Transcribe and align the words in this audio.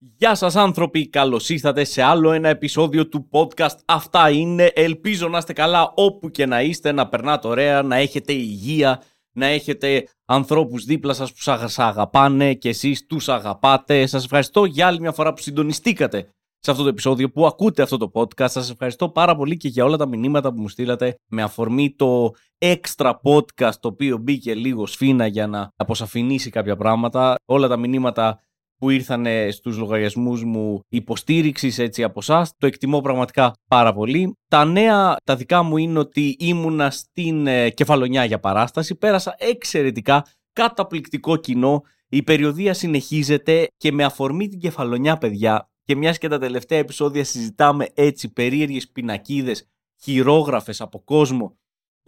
Γεια 0.00 0.34
σας 0.34 0.56
άνθρωποι, 0.56 1.08
καλώς 1.08 1.48
ήρθατε 1.48 1.84
σε 1.84 2.02
άλλο 2.02 2.32
ένα 2.32 2.48
επεισόδιο 2.48 3.08
του 3.08 3.28
podcast. 3.30 3.76
Αυτά 3.84 4.30
είναι, 4.30 4.70
ελπίζω 4.74 5.28
να 5.28 5.38
είστε 5.38 5.52
καλά 5.52 5.92
όπου 5.96 6.30
και 6.30 6.46
να 6.46 6.62
είστε, 6.62 6.92
να 6.92 7.08
περνάτε 7.08 7.48
ωραία, 7.48 7.82
να 7.82 7.96
έχετε 7.96 8.32
υγεία, 8.32 9.02
να 9.32 9.46
έχετε 9.46 10.08
ανθρώπους 10.24 10.84
δίπλα 10.84 11.12
σας 11.12 11.32
που 11.32 11.40
σας 11.40 11.78
αγαπάνε 11.78 12.54
και 12.54 12.68
εσείς 12.68 13.06
τους 13.06 13.28
αγαπάτε. 13.28 14.06
Σας 14.06 14.24
ευχαριστώ 14.24 14.64
για 14.64 14.86
άλλη 14.86 15.00
μια 15.00 15.12
φορά 15.12 15.32
που 15.32 15.42
συντονιστήκατε 15.42 16.28
σε 16.58 16.70
αυτό 16.70 16.82
το 16.82 16.88
επεισόδιο, 16.88 17.30
που 17.30 17.46
ακούτε 17.46 17.82
αυτό 17.82 17.96
το 17.96 18.10
podcast. 18.14 18.48
Σας 18.48 18.70
ευχαριστώ 18.70 19.08
πάρα 19.08 19.36
πολύ 19.36 19.56
και 19.56 19.68
για 19.68 19.84
όλα 19.84 19.96
τα 19.96 20.06
μηνύματα 20.06 20.52
που 20.52 20.60
μου 20.60 20.68
στείλατε 20.68 21.14
με 21.26 21.42
αφορμή 21.42 21.94
το 21.94 22.30
extra 22.58 23.12
podcast 23.22 23.74
το 23.80 23.88
οποίο 23.88 24.18
μπήκε 24.18 24.54
λίγο 24.54 24.86
σφίνα 24.86 25.26
για 25.26 25.46
να 25.46 25.72
αποσαφηνίσει 25.76 26.50
κάποια 26.50 26.76
πράγματα. 26.76 27.34
Όλα 27.44 27.68
τα 27.68 27.76
μηνύματα 27.76 28.40
που 28.78 28.90
ήρθαν 28.90 29.26
στους 29.50 29.76
λογαριασμούς 29.76 30.44
μου 30.44 30.80
υποστήριξης 30.88 31.78
έτσι 31.78 32.02
από 32.02 32.18
εσάς. 32.22 32.52
Το 32.58 32.66
εκτιμώ 32.66 33.00
πραγματικά 33.00 33.54
πάρα 33.68 33.92
πολύ. 33.92 34.36
Τα 34.48 34.64
νέα 34.64 35.16
τα 35.24 35.36
δικά 35.36 35.62
μου 35.62 35.76
είναι 35.76 35.98
ότι 35.98 36.36
ήμουνα 36.38 36.90
στην 36.90 37.46
ε, 37.46 37.70
Κεφαλονιά 37.70 38.24
για 38.24 38.40
παράσταση. 38.40 38.94
Πέρασα 38.94 39.34
εξαιρετικά, 39.38 40.26
καταπληκτικό 40.52 41.36
κοινό. 41.36 41.82
Η 42.08 42.22
περιοδία 42.22 42.74
συνεχίζεται 42.74 43.66
και 43.76 43.92
με 43.92 44.04
αφορμή 44.04 44.48
την 44.48 44.58
Κεφαλονιά 44.58 45.18
παιδιά 45.18 45.70
και 45.84 45.96
μιας 45.96 46.18
και 46.18 46.28
τα 46.28 46.38
τελευταία 46.38 46.78
επεισόδια 46.78 47.24
συζητάμε 47.24 47.88
έτσι 47.94 48.32
περίεργες 48.32 48.88
πινακίδες, 48.88 49.68
χειρόγραφες 50.02 50.80
από 50.80 51.02
κόσμο 51.04 51.56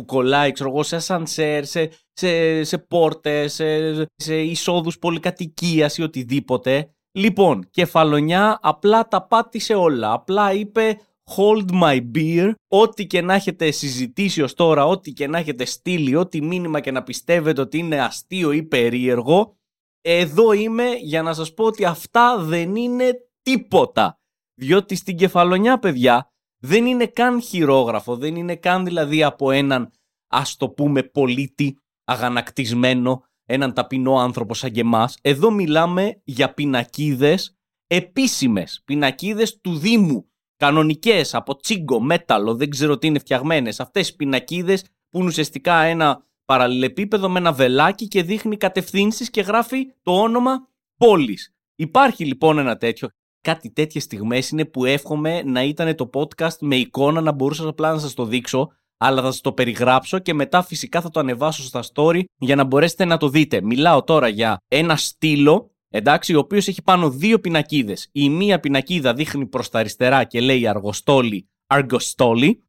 που 0.01 0.07
κολλάει, 0.07 0.53
ξέρω 0.53 0.71
εγώ, 0.71 0.83
σε 0.83 0.97
ασανσέρ, 0.97 1.65
σε, 1.65 1.91
σε, 2.13 2.65
σε 2.65 2.79
πόρτες, 2.79 3.53
σε, 3.55 4.07
σε 4.17 4.41
εισόδους 4.41 4.99
πολυκατοικίας 4.99 5.97
ή 5.97 6.03
οτιδήποτε. 6.03 6.95
Λοιπόν, 7.13 7.69
κεφαλονιά 7.71 8.59
απλά 8.63 9.09
τα 9.09 9.27
πάτησε 9.27 9.75
όλα. 9.75 10.13
Απλά 10.13 10.53
είπε 10.53 10.99
hold 11.37 11.83
my 11.83 12.01
beer, 12.15 12.52
ό,τι 12.69 13.07
και 13.07 13.21
να 13.23 13.35
έχετε 13.35 13.71
συζητήσει 13.71 14.43
ως 14.43 14.55
τώρα, 14.55 14.87
ό,τι 14.87 15.13
και 15.13 15.27
να 15.27 15.39
έχετε 15.39 15.65
στείλει, 15.65 16.17
ό,τι 16.17 16.43
μήνυμα 16.43 16.80
και 16.80 16.91
να 16.91 17.02
πιστεύετε 17.02 17.61
ότι 17.61 17.79
είναι 17.79 18.01
αστείο 18.01 18.52
ή 18.52 18.63
περίεργο, 18.63 19.57
εδώ 20.01 20.52
είμαι 20.52 20.93
για 20.93 21.23
να 21.23 21.35
σας 21.35 21.55
πω 21.55 21.65
ότι 21.65 21.85
αυτά 21.85 22.39
δεν 22.39 22.77
είναι 22.77 23.13
τίποτα. 23.43 24.19
Διότι 24.55 24.95
στην 24.95 25.17
κεφαλονιά, 25.17 25.79
παιδιά, 25.79 26.30
δεν 26.63 26.87
είναι 26.87 27.07
καν 27.07 27.43
χειρόγραφο, 27.43 28.17
δεν 28.17 28.37
είναι 28.37 28.57
καν 28.57 28.85
δηλαδή 28.85 29.23
από 29.23 29.51
έναν 29.51 29.91
ας 30.31 30.57
το 30.57 30.69
πούμε 30.69 31.03
πολίτη 31.03 31.79
αγανακτισμένο, 32.05 33.25
έναν 33.45 33.73
ταπεινό 33.73 34.19
άνθρωπο 34.19 34.55
σαν 34.55 34.71
και 34.71 34.81
εμάς. 34.81 35.19
Εδώ 35.21 35.51
μιλάμε 35.51 36.21
για 36.25 36.55
πινακίδες 36.55 37.59
επίσημες, 37.87 38.83
πινακίδες 38.85 39.61
του 39.61 39.79
Δήμου, 39.79 40.31
κανονικές, 40.57 41.35
από 41.35 41.57
τσίγκο, 41.57 42.01
μέταλλο, 42.01 42.55
δεν 42.55 42.71
ξέρω 42.71 42.99
τι 42.99 43.07
είναι 43.07 43.19
φτιαγμένες. 43.19 43.81
Αυτές 43.81 44.09
οι 44.09 44.17
πινακίδες 44.17 44.85
που 45.09 45.19
είναι 45.19 45.29
ουσιαστικά 45.29 45.83
ένα 45.83 46.27
παραλληλεπίπεδο 46.45 47.29
με 47.29 47.39
ένα 47.39 47.53
βελάκι 47.53 48.09
και 48.09 48.23
δείχνει 48.23 48.57
κατευθύνσεις 48.57 49.31
και 49.31 49.41
γράφει 49.41 49.87
το 50.03 50.21
όνομα 50.21 50.69
πόλης. 50.97 51.55
Υπάρχει 51.75 52.25
λοιπόν 52.25 52.59
ένα 52.59 52.77
τέτοιο 52.77 53.09
κάτι 53.41 53.71
τέτοιες 53.71 54.03
στιγμές 54.03 54.51
είναι 54.51 54.65
που 54.65 54.85
εύχομαι 54.85 55.43
να 55.43 55.63
ήταν 55.63 55.95
το 55.95 56.11
podcast 56.13 56.59
με 56.61 56.77
εικόνα 56.77 57.21
να 57.21 57.33
μπορούσα 57.33 57.69
απλά 57.69 57.93
να 57.93 57.99
σας 57.99 58.15
το 58.15 58.25
δείξω 58.25 58.73
αλλά 59.02 59.23
θα 59.23 59.30
σας 59.30 59.40
το 59.40 59.52
περιγράψω 59.52 60.18
και 60.18 60.34
μετά 60.34 60.62
φυσικά 60.62 61.01
θα 61.01 61.10
το 61.10 61.20
ανεβάσω 61.20 61.62
στα 61.62 61.82
story 61.95 62.23
για 62.38 62.56
να 62.56 62.65
μπορέσετε 62.65 63.04
να 63.04 63.16
το 63.16 63.29
δείτε. 63.29 63.62
Μιλάω 63.62 64.04
τώρα 64.04 64.28
για 64.28 64.56
ένα 64.69 64.97
στήλο, 64.97 65.75
εντάξει, 65.88 66.34
ο 66.34 66.38
οποίος 66.38 66.69
έχει 66.69 66.82
πάνω 66.82 67.10
δύο 67.10 67.41
πινακίδες. 67.41 68.09
Η 68.12 68.31
μία 68.31 68.60
πινακίδα 68.60 69.15
δείχνει 69.15 69.47
προς 69.47 69.69
τα 69.69 69.78
αριστερά 69.78 70.25
και 70.25 70.41
λέει 70.41 70.66
αργοστόλι, 70.66 71.48
αργοστόλι, 71.66 72.65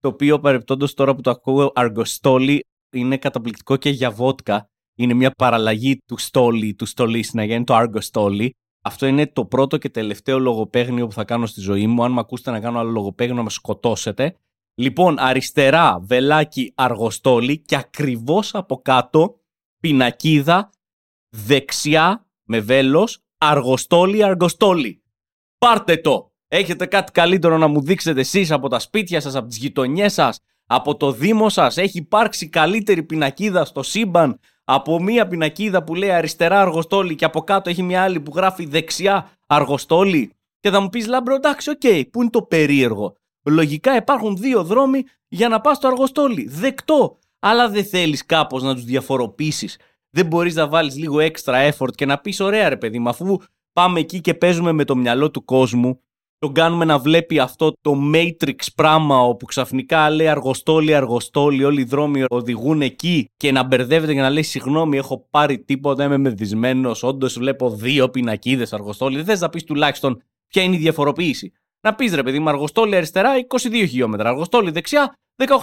το 0.00 0.08
οποίο 0.08 0.40
παρεπτόντως 0.40 0.94
τώρα 0.94 1.14
που 1.14 1.20
το 1.20 1.30
ακούω 1.30 1.72
αργοστόλι 1.74 2.60
είναι 2.92 3.16
καταπληκτικό 3.16 3.76
και 3.76 3.90
για 3.90 4.10
βότκα. 4.10 4.70
Είναι 4.98 5.14
μια 5.14 5.30
παραλλαγή 5.30 5.96
του 6.06 6.18
στόλι, 6.18 6.74
του 6.74 6.86
στολί 6.86 7.28
να 7.32 7.44
γίνει 7.44 7.64
το 7.64 7.74
αργοστόλι. 7.74 8.54
Αυτό 8.82 9.06
είναι 9.06 9.26
το 9.26 9.44
πρώτο 9.44 9.76
και 9.76 9.88
τελευταίο 9.88 10.38
λογοπαίγνιο 10.38 11.06
που 11.06 11.12
θα 11.12 11.24
κάνω 11.24 11.46
στη 11.46 11.60
ζωή 11.60 11.86
μου. 11.86 12.04
Αν 12.04 12.12
με 12.12 12.20
ακούσετε 12.20 12.50
να 12.50 12.60
κάνω 12.60 12.78
άλλο 12.78 12.90
λογοπαίγνιο, 12.90 13.36
να 13.36 13.42
με 13.42 13.50
σκοτώσετε. 13.50 14.36
Λοιπόν, 14.78 15.18
αριστερά 15.18 15.98
βελάκι 16.00 16.72
αργοστόλι 16.74 17.58
και 17.58 17.76
ακριβώς 17.76 18.54
από 18.54 18.76
κάτω 18.76 19.40
πινακίδα 19.80 20.70
δεξιά 21.28 22.26
με 22.42 22.60
βέλος 22.60 23.24
αργοστόλι 23.38 24.24
αργοστόλι. 24.24 25.02
Πάρτε 25.58 25.96
το! 25.96 26.30
Έχετε 26.48 26.86
κάτι 26.86 27.12
καλύτερο 27.12 27.58
να 27.58 27.66
μου 27.66 27.80
δείξετε 27.80 28.20
εσείς 28.20 28.50
από 28.50 28.68
τα 28.68 28.78
σπίτια 28.78 29.20
σας, 29.20 29.34
από 29.34 29.48
τις 29.48 29.56
γειτονιές 29.56 30.12
σας, 30.12 30.40
από 30.66 30.96
το 30.96 31.12
δήμο 31.12 31.48
σας; 31.48 31.76
Έχει 31.76 31.98
υπάρξει 31.98 32.48
καλύτερη 32.48 33.02
πινακίδα 33.02 33.64
στο 33.64 33.82
σύμπαν 33.82 34.40
από 34.64 35.02
μία 35.02 35.26
πινακίδα 35.28 35.84
που 35.84 35.94
λέει 35.94 36.10
αριστερά 36.10 36.60
Αργοστόλι 36.60 37.14
και 37.14 37.24
από 37.24 37.40
κάτω 37.40 37.70
έχει 37.70 37.82
μια 37.82 38.02
άλλη 38.02 38.20
που 38.20 38.32
γράφει 38.34 38.66
δεξιά 38.66 39.30
Αργοστόλι; 39.46 40.32
Και 40.60 40.70
θα 40.70 40.80
μου 40.80 40.88
πεις 40.88 41.06
Λάμπρο 41.06 41.34
εντάξει, 41.34 41.70
OK, 41.70 41.80
okay, 41.82 42.02
πού 42.10 42.20
είναι 42.20 42.30
το 42.30 42.42
περίεργο; 42.42 43.16
Λογικά 43.46 43.96
υπάρχουν 43.96 44.36
δύο 44.36 44.64
δρόμοι 44.64 45.02
για 45.28 45.48
να 45.48 45.60
πας 45.60 45.76
στο 45.76 45.88
Αργοστόλι. 45.88 46.46
Δεκτό. 46.48 47.18
Αλλά 47.38 47.68
δεν 47.68 47.84
θέλεις 47.84 48.26
κάπως 48.26 48.62
να 48.62 48.74
τους 48.74 48.84
διαφοροποιήσεις. 48.84 49.78
Δεν 50.10 50.26
μπορείς 50.26 50.54
να 50.54 50.68
βάλεις 50.68 50.96
λίγο 50.96 51.16
extra 51.18 51.70
effort 51.70 51.94
και 51.94 52.06
να 52.06 52.18
πεις 52.18 52.40
ωραία 52.40 52.68
ρε 52.68 52.76
παιδί 52.76 52.98
μου 52.98 53.08
αφού 53.08 53.38
πάμε 53.72 54.00
εκεί 54.00 54.20
και 54.20 54.34
παίζουμε 54.34 54.72
με 54.72 54.84
το 54.84 54.96
μυαλό 54.96 55.30
του 55.30 55.44
κόσμου 55.44 56.00
τον 56.38 56.52
κάνουμε 56.52 56.84
να 56.84 56.98
βλέπει 56.98 57.38
αυτό 57.38 57.72
το 57.80 57.96
Matrix 58.14 58.56
πράγμα 58.74 59.20
όπου 59.20 59.44
ξαφνικά 59.44 60.10
λέει 60.10 60.28
αργοστόλι, 60.28 60.94
αργοστόλι, 60.94 61.64
όλοι 61.64 61.80
οι 61.80 61.84
δρόμοι 61.84 62.24
οδηγούν 62.28 62.82
εκεί 62.82 63.30
και 63.36 63.52
να 63.52 63.62
μπερδεύεται 63.62 64.14
και 64.14 64.20
να 64.20 64.30
λέει 64.30 64.42
συγγνώμη, 64.42 64.96
έχω 64.96 65.26
πάρει 65.30 65.58
τίποτα, 65.58 66.04
είμαι 66.04 66.16
μεθυσμένος. 66.16 67.02
Όντως 67.02 67.38
βλέπω 67.38 67.70
δύο 67.70 68.08
πινακίδες 68.08 68.72
αργοστόλι. 68.72 69.16
Δεν 69.16 69.24
θες 69.24 69.40
να 69.40 69.48
πεις 69.48 69.64
τουλάχιστον 69.64 70.22
ποια 70.46 70.62
είναι 70.62 70.74
η 70.74 70.78
διαφοροποίηση. 70.78 71.52
Να 71.80 71.94
πεις 71.94 72.14
ρε 72.14 72.22
παιδί 72.22 72.38
μου, 72.38 72.48
αργοστόλι 72.48 72.96
αριστερά 72.96 73.32
22 73.48 73.70
χιλιόμετρα, 73.72 74.28
αργοστόλι 74.28 74.70
δεξιά 74.70 75.14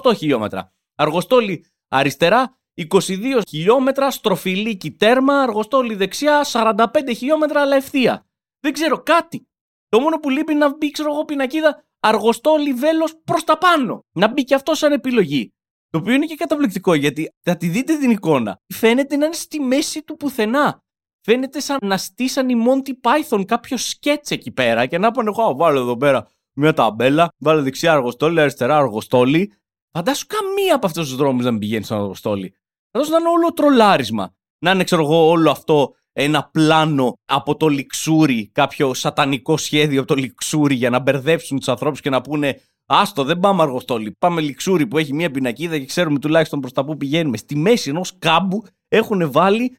18 0.01 0.15
χιλιόμετρα. 0.15 0.73
Αργοστόλι 0.95 1.65
αριστερά 1.87 2.57
22 2.75 3.41
χιλιόμετρα, 3.49 4.11
στροφιλίκι 4.11 4.91
τέρμα, 4.91 5.41
αργοστόλι 5.41 5.95
δεξιά 5.95 6.45
45 6.51 6.85
χιλιόμετρα 7.15 7.61
αλλά 7.61 7.75
ευθεία. 7.75 8.25
Δεν 8.59 8.73
ξέρω 8.73 9.03
κάτι. 9.03 9.47
Το 9.89 9.99
μόνο 9.99 10.19
που 10.19 10.29
λείπει 10.29 10.51
είναι 10.51 10.65
να 10.65 10.77
μπει, 10.77 10.91
ξέρω 10.91 11.13
εγώ, 11.13 11.25
πινακίδα 11.25 11.83
αργοστόλι 11.99 12.73
βέλος 12.73 13.21
προς 13.23 13.43
τα 13.43 13.57
πάνω. 13.57 14.05
Να 14.13 14.27
μπει 14.27 14.43
και 14.43 14.55
αυτό 14.55 14.75
σαν 14.75 14.91
επιλογή. 14.91 15.53
Το 15.89 15.97
οποίο 15.97 16.13
είναι 16.13 16.25
και 16.25 16.35
καταπληκτικό 16.35 16.93
γιατί 16.93 17.29
θα 17.41 17.57
τη 17.57 17.67
δείτε 17.67 17.97
την 17.97 18.09
εικόνα. 18.09 18.57
Φαίνεται 18.73 19.15
να 19.15 19.25
είναι 19.25 19.33
στη 19.33 19.59
μέση 19.59 20.03
του 20.03 20.15
πουθενά. 20.15 20.82
Φαίνεται 21.25 21.59
σαν 21.59 21.77
να 21.81 21.97
στήσαν 21.97 22.49
οι 22.49 22.55
Monty 22.67 22.91
Python 23.09 23.45
κάποιο 23.45 23.77
σκέτς 23.77 24.31
εκεί 24.31 24.51
πέρα 24.51 24.85
και 24.85 24.97
να 24.97 25.11
πάνε 25.11 25.31
εγώ 25.37 25.55
βάλω 25.55 25.79
εδώ 25.79 25.97
πέρα 25.97 26.27
μια 26.53 26.73
ταμπέλα, 26.73 27.29
βάλω 27.37 27.61
δεξιά 27.61 27.91
αργοστόλι, 27.91 28.39
αριστερά 28.39 28.77
αργοστόλι. 28.77 29.53
Φαντάσου 29.91 30.25
καμία 30.27 30.75
από 30.75 30.85
αυτούς 30.85 31.07
τους 31.07 31.15
δρόμους 31.15 31.43
να 31.43 31.51
μην 31.51 31.59
πηγαίνει 31.59 31.83
στον 31.83 31.97
αργοστόλι. 31.97 32.55
Φαντάσου 32.91 33.11
να 33.11 33.17
είναι 33.17 33.29
όλο 33.29 33.53
τρολάρισμα. 33.53 34.35
Να 34.59 34.71
είναι, 34.71 34.83
ξέρω 34.83 35.01
εγώ, 35.01 35.29
όλο 35.29 35.51
αυτό 35.51 35.95
ένα 36.13 36.49
πλάνο 36.51 37.13
από 37.25 37.57
το 37.57 37.67
λιξούρι, 37.67 38.49
κάποιο 38.51 38.93
σατανικό 38.93 39.57
σχέδιο 39.57 39.99
από 39.99 40.07
το 40.07 40.15
λιξούρι 40.15 40.75
για 40.75 40.89
να 40.89 40.99
μπερδέψουν 40.99 41.57
τους 41.57 41.67
ανθρώπους 41.67 42.01
και 42.01 42.09
να 42.09 42.21
πούνε 42.21 42.59
Άστο, 42.85 43.23
δεν 43.23 43.39
πάμε 43.39 43.61
αργοστόλι. 43.61 44.15
Πάμε 44.19 44.41
λιξούρι 44.41 44.87
που 44.87 44.97
έχει 44.97 45.13
μία 45.13 45.31
πινακίδα 45.31 45.77
και 45.77 45.85
ξέρουμε 45.85 46.19
τουλάχιστον 46.19 46.59
προς 46.59 46.73
τα 46.73 46.85
που 46.85 46.97
πηγαίνουμε. 46.97 47.37
Στη 47.37 47.55
μέση 47.55 47.89
ενός 47.89 48.17
κάμπου 48.19 48.63
έχουν 48.87 49.31
βάλει 49.31 49.77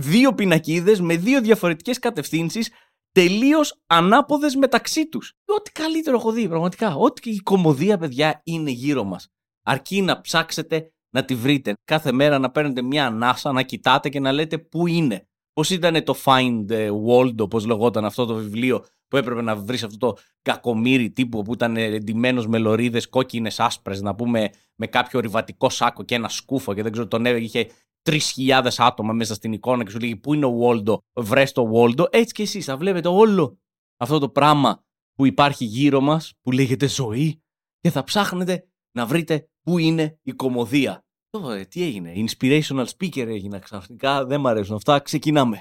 δύο 0.00 0.34
πινακίδες 0.34 1.00
με 1.00 1.16
δύο 1.16 1.40
διαφορετικές 1.40 1.98
κατευθύνσεις 1.98 2.70
τελείως 3.12 3.82
ανάποδες 3.86 4.54
μεταξύ 4.54 5.08
τους. 5.08 5.32
Ό,τι 5.44 5.72
καλύτερο 5.72 6.16
έχω 6.16 6.32
δει, 6.32 6.48
πραγματικά. 6.48 6.94
Ό,τι 6.94 7.30
η 7.30 7.38
κομμωδία, 7.38 7.98
παιδιά, 7.98 8.40
είναι 8.44 8.70
γύρω 8.70 9.04
μας. 9.04 9.28
Αρκεί 9.62 10.02
να 10.02 10.20
ψάξετε 10.20 10.90
να 11.10 11.24
τη 11.24 11.34
βρείτε. 11.34 11.72
Κάθε 11.84 12.12
μέρα 12.12 12.38
να 12.38 12.50
παίρνετε 12.50 12.82
μια 12.82 13.06
ανάσα, 13.06 13.52
να 13.52 13.62
κοιτάτε 13.62 14.08
και 14.08 14.20
να 14.20 14.32
λέτε 14.32 14.58
πού 14.58 14.86
είναι. 14.86 15.28
Πώς 15.52 15.70
ήταν 15.70 16.04
το 16.04 16.14
Find 16.24 16.66
World, 17.06 17.36
όπω 17.38 17.58
λεγόταν 17.58 18.04
αυτό 18.04 18.26
το 18.26 18.34
βιβλίο, 18.34 18.84
που 19.08 19.16
έπρεπε 19.16 19.42
να 19.42 19.56
βρεις 19.56 19.82
αυτό 19.82 19.96
το 19.96 20.16
κακομύρι 20.42 21.10
τύπου 21.10 21.42
που 21.42 21.52
ήταν 21.52 21.76
εντυμένος 21.76 22.46
με 22.46 22.58
λωρίδες 22.58 23.08
κόκκινες 23.08 23.60
άσπρες, 23.60 24.00
να 24.00 24.14
πούμε 24.14 24.50
με 24.74 24.86
κάποιο 24.86 25.20
ριβατικό 25.20 25.68
σάκο 25.68 26.02
και 26.02 26.14
ένα 26.14 26.28
σκούφο 26.28 26.74
και 26.74 26.82
δεν 26.82 26.92
ξέρω, 26.92 27.06
τον 27.06 27.24
είχε 27.24 27.68
3.000 28.06 28.68
άτομα 28.76 29.12
μέσα 29.12 29.34
στην 29.34 29.52
εικόνα 29.52 29.84
και 29.84 29.90
σου 29.90 29.98
λέει 29.98 30.16
Πού 30.16 30.34
είναι 30.34 30.44
ο 30.44 30.52
Βόλντο, 30.52 31.02
βρε 31.12 31.44
το 31.44 31.66
Βόλντο. 31.66 32.06
Έτσι 32.10 32.34
και 32.34 32.42
εσεί 32.42 32.60
θα 32.60 32.76
βλέπετε 32.76 33.08
όλο 33.08 33.58
αυτό 33.96 34.18
το 34.18 34.28
πράγμα 34.28 34.84
που 35.14 35.26
υπάρχει 35.26 35.64
γύρω 35.64 36.00
μας, 36.00 36.32
που 36.40 36.52
λέγεται 36.52 36.88
ζωή, 36.88 37.42
και 37.80 37.90
θα 37.90 38.04
ψάχνετε 38.04 38.68
να 38.92 39.06
βρείτε 39.06 39.48
πού 39.62 39.78
είναι 39.78 40.18
η 40.22 40.32
κομμωδία. 40.32 41.04
Ε, 41.50 41.64
τι 41.64 41.82
έγινε, 41.82 42.12
inspirational 42.16 42.86
speaker 42.98 43.26
έγινα 43.26 43.58
ξαφνικά, 43.58 44.26
δεν 44.26 44.40
μ' 44.40 44.46
αρέσουν 44.46 44.76
αυτά, 44.76 45.00
ξεκινάμε. 45.00 45.60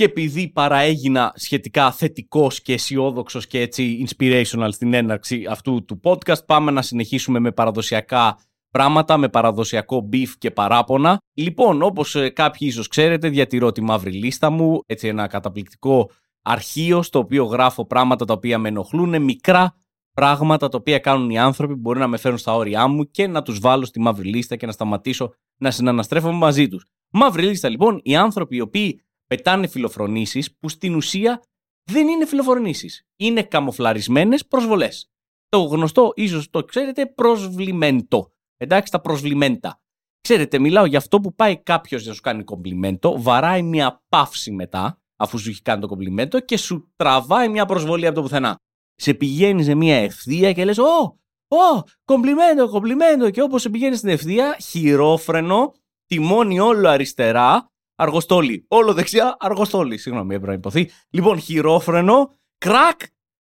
Και 0.00 0.06
επειδή 0.06 0.48
παραέγινα 0.48 1.32
σχετικά 1.36 1.92
θετικός 1.92 2.62
και 2.62 2.72
αισιόδοξος 2.72 3.46
και 3.46 3.60
έτσι 3.60 4.06
inspirational 4.08 4.68
στην 4.70 4.94
έναρξη 4.94 5.46
αυτού 5.50 5.84
του 5.84 6.00
podcast, 6.04 6.46
πάμε 6.46 6.70
να 6.70 6.82
συνεχίσουμε 6.82 7.38
με 7.38 7.52
παραδοσιακά 7.52 8.38
πράγματα, 8.70 9.16
με 9.16 9.28
παραδοσιακό 9.28 10.08
beef 10.12 10.28
και 10.38 10.50
παράπονα. 10.50 11.18
Λοιπόν, 11.34 11.82
όπως 11.82 12.14
ε, 12.14 12.28
κάποιοι 12.28 12.68
ίσως 12.70 12.88
ξέρετε, 12.88 13.28
διατηρώ 13.28 13.72
τη 13.72 13.80
μαύρη 13.80 14.12
λίστα 14.12 14.50
μου, 14.50 14.82
έτσι 14.86 15.08
ένα 15.08 15.26
καταπληκτικό 15.26 16.10
αρχείο 16.42 17.02
στο 17.02 17.18
οποίο 17.18 17.44
γράφω 17.44 17.86
πράγματα 17.86 18.24
τα 18.24 18.32
οποία 18.32 18.58
με 18.58 18.68
ενοχλούν, 18.68 19.22
μικρά 19.22 19.74
πράγματα 20.12 20.68
τα 20.68 20.78
οποία 20.78 20.98
κάνουν 20.98 21.30
οι 21.30 21.38
άνθρωποι 21.38 21.74
που 21.74 21.80
μπορεί 21.80 21.98
να 21.98 22.06
με 22.06 22.16
φέρουν 22.16 22.38
στα 22.38 22.54
όρια 22.54 22.86
μου 22.86 23.10
και 23.10 23.26
να 23.26 23.42
τους 23.42 23.58
βάλω 23.58 23.84
στη 23.84 24.00
μαύρη 24.00 24.28
λίστα 24.28 24.56
και 24.56 24.66
να 24.66 24.72
σταματήσω 24.72 25.32
να 25.56 25.70
συναναστρέφομαι 25.70 26.36
μαζί 26.36 26.68
τους. 26.68 26.84
Μαύρη 27.10 27.42
λίστα 27.42 27.68
λοιπόν, 27.68 28.00
οι 28.02 28.16
άνθρωποι 28.16 28.56
οι 28.56 28.60
οποίοι 28.60 29.00
πετάνε 29.30 29.66
φιλοφρονήσεις 29.66 30.56
που 30.58 30.68
στην 30.68 30.94
ουσία 30.94 31.42
δεν 31.90 32.08
είναι 32.08 32.26
φιλοφρονήσεις. 32.26 33.06
Είναι 33.16 33.42
καμοφλαρισμένες 33.42 34.46
προσβολές. 34.46 35.10
Το 35.48 35.62
γνωστό, 35.62 36.12
ίσως 36.14 36.50
το 36.50 36.64
ξέρετε, 36.64 37.06
προσβλημέντο. 37.06 38.32
Εντάξει, 38.56 38.92
τα 38.92 39.00
προσβλημέντα. 39.00 39.80
Ξέρετε, 40.20 40.58
μιλάω 40.58 40.84
για 40.84 40.98
αυτό 40.98 41.20
που 41.20 41.34
πάει 41.34 41.62
κάποιος 41.62 42.06
να 42.06 42.12
σου 42.12 42.20
κάνει 42.20 42.44
κομπλιμέντο, 42.44 43.22
βαράει 43.22 43.62
μια 43.62 44.02
παύση 44.08 44.50
μετά, 44.50 45.00
αφού 45.16 45.38
σου 45.38 45.50
έχει 45.50 45.62
κάνει 45.62 45.80
το 45.80 45.86
κομπλιμέντο, 45.86 46.40
και 46.40 46.56
σου 46.56 46.92
τραβάει 46.96 47.48
μια 47.48 47.66
προσβολή 47.66 48.06
από 48.06 48.14
το 48.14 48.22
πουθενά. 48.22 48.56
Σε 48.94 49.14
πηγαίνεις 49.14 49.64
σε 49.64 49.74
μια 49.74 49.96
ευθεία 49.96 50.52
και 50.52 50.64
λες: 50.64 50.78
Ω, 50.78 51.18
Ω, 51.48 51.82
κομπλιμέντο, 52.04 52.68
κομπλιμέντο. 52.68 53.30
Και 53.30 53.42
όπως 53.42 53.62
σε 53.62 53.70
πηγαίνεις 53.70 53.98
στην 53.98 54.10
ευθεία, 54.10 54.56
χειρόφρενο, 54.60 55.74
τιμόνι 56.06 56.60
όλο 56.60 56.88
αριστερά, 56.88 57.69
αργοστόλι. 58.00 58.64
Όλο 58.68 58.92
δεξιά, 58.92 59.36
αργοστόλι. 59.38 59.98
Συγγνώμη, 59.98 60.34
έπρεπε 60.34 60.52
να 60.52 60.58
υποθεί. 60.58 60.90
Λοιπόν, 61.10 61.40
χειρόφρενο, 61.40 62.38
κρακ, 62.58 63.00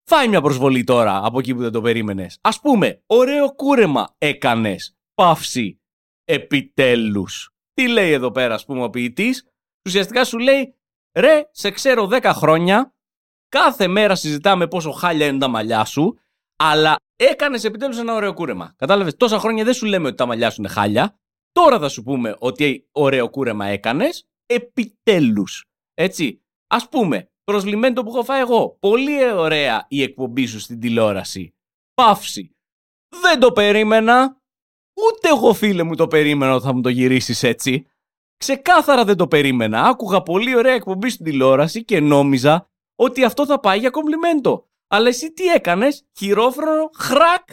φάει 0.09 0.27
μια 0.27 0.41
προσβολή 0.41 0.83
τώρα 0.83 1.25
από 1.25 1.39
εκεί 1.39 1.55
που 1.55 1.61
δεν 1.61 1.71
το 1.71 1.81
περίμενες. 1.81 2.37
Α 2.41 2.59
πούμε, 2.59 3.03
ωραίο 3.05 3.55
κούρεμα 3.55 4.15
έκανες. 4.17 4.95
Παύση. 5.13 5.81
Επιτέλους. 6.23 7.49
Τι 7.73 7.87
λέει 7.87 8.11
εδώ 8.11 8.31
πέρα, 8.31 8.53
ας 8.53 8.65
πούμε, 8.65 8.83
ο 8.83 8.89
ποιητής; 8.89 9.45
Ουσιαστικά 9.85 10.23
σου 10.23 10.37
λέει, 10.37 10.75
ρε, 11.19 11.49
σε 11.51 11.71
ξέρω 11.71 12.07
10 12.11 12.31
χρόνια, 12.33 12.95
κάθε 13.49 13.87
μέρα 13.87 14.15
συζητάμε 14.15 14.67
πόσο 14.67 14.91
χάλια 14.91 15.27
είναι 15.27 15.39
τα 15.39 15.47
μαλλιά 15.47 15.85
σου, 15.85 16.17
αλλά 16.55 16.95
έκανες 17.15 17.63
επιτέλους 17.63 17.97
ένα 17.97 18.13
ωραίο 18.13 18.33
κούρεμα. 18.33 18.73
Κατάλαβες, 18.77 19.15
τόσα 19.15 19.39
χρόνια 19.39 19.63
δεν 19.63 19.73
σου 19.73 19.85
λέμε 19.85 20.07
ότι 20.07 20.15
τα 20.15 20.25
μαλλιά 20.25 20.49
σου 20.49 20.61
είναι 20.61 20.69
χάλια. 20.69 21.19
Τώρα 21.51 21.79
θα 21.79 21.89
σου 21.89 22.03
πούμε 22.03 22.35
ότι 22.39 22.87
ωραίο 22.91 23.29
κούρεμα 23.29 23.65
έκανες 23.65 24.30
επιτέλους. 24.45 25.65
Έτσι. 25.93 26.41
Α 26.67 26.87
πούμε, 26.87 27.31
προσλημμένο 27.43 28.03
που 28.03 28.09
έχω 28.09 28.23
φάει 28.23 28.41
εγώ. 28.41 28.77
Πολύ 28.79 29.31
ωραία 29.31 29.85
η 29.89 30.01
εκπομπή 30.01 30.45
σου 30.45 30.59
στην 30.59 30.79
τηλεόραση. 30.79 31.55
Παύση. 31.93 32.55
Δεν 33.21 33.39
το 33.39 33.51
περίμενα. 33.51 34.41
Ούτε 34.95 35.27
εγώ 35.27 35.53
φίλε 35.53 35.83
μου 35.83 35.95
το 35.95 36.07
περίμενα 36.07 36.53
ότι 36.53 36.65
θα 36.65 36.73
μου 36.73 36.81
το 36.81 36.89
γυρίσεις 36.89 37.43
έτσι. 37.43 37.85
Ξεκάθαρα 38.37 39.05
δεν 39.05 39.17
το 39.17 39.27
περίμενα. 39.27 39.83
Άκουγα 39.83 40.21
πολύ 40.21 40.55
ωραία 40.55 40.73
εκπομπή 40.73 41.09
στην 41.09 41.25
τηλεόραση 41.25 41.83
και 41.83 41.99
νόμιζα 41.99 42.69
ότι 42.95 43.23
αυτό 43.23 43.45
θα 43.45 43.59
πάει 43.59 43.79
για 43.79 43.89
κομπλιμέντο. 43.89 44.65
Αλλά 44.87 45.07
εσύ 45.07 45.31
τι 45.31 45.45
έκανες, 45.45 46.05
χειρόφρονο, 46.17 46.89
χρακ, 46.93 47.49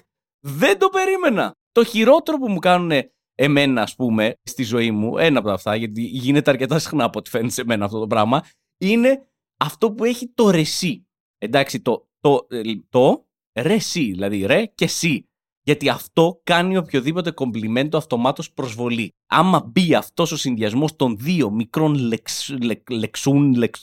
δεν 0.46 0.79
το 0.79 0.88
περίμενα. 0.88 1.52
Το 1.73 1.85
χειρότερο 1.85 2.38
που 2.38 2.50
μου 2.50 2.58
κάνουν 2.58 3.11
εμένα, 3.40 3.82
ας 3.82 3.94
πούμε, 3.94 4.35
στη 4.43 4.62
ζωή 4.62 4.90
μου, 4.90 5.19
ένα 5.19 5.38
από 5.38 5.50
αυτά, 5.50 5.76
γιατί 5.76 6.02
γίνεται 6.02 6.50
αρκετά 6.50 6.79
συχνά 6.79 7.05
από 7.05 7.19
ό,τι 7.19 7.31
φαίνεται 7.31 7.52
σε 7.52 7.64
μένα 7.64 7.85
αυτό 7.85 7.99
το 7.99 8.06
πράγμα, 8.06 8.44
είναι 8.79 9.29
αυτό 9.56 9.93
που 9.93 10.05
έχει 10.05 10.32
το 10.35 10.50
ρεσί. 10.50 11.06
Εντάξει, 11.38 11.81
το, 11.81 12.08
το, 12.20 12.46
ε, 12.50 12.62
το 12.88 13.26
ρεσί, 13.52 14.05
δηλαδή 14.05 14.46
ρε 14.46 14.67
και 14.67 14.87
σι. 14.87 15.29
Γιατί 15.62 15.88
αυτό 15.88 16.40
κάνει 16.44 16.76
οποιοδήποτε 16.76 17.31
κομπλιμέντο 17.31 17.99
αυτομάτως 17.99 18.52
προσβολή. 18.52 19.12
Άμα 19.26 19.62
μπει 19.67 19.94
αυτός 19.94 20.32
ο 20.32 20.37
συνδυασμός 20.37 20.96
των 20.96 21.17
δύο 21.19 21.50
μικρών 21.50 21.94
λεξ, 21.94 22.56
λεξούν, 22.90 23.55
λεξ, 23.55 23.82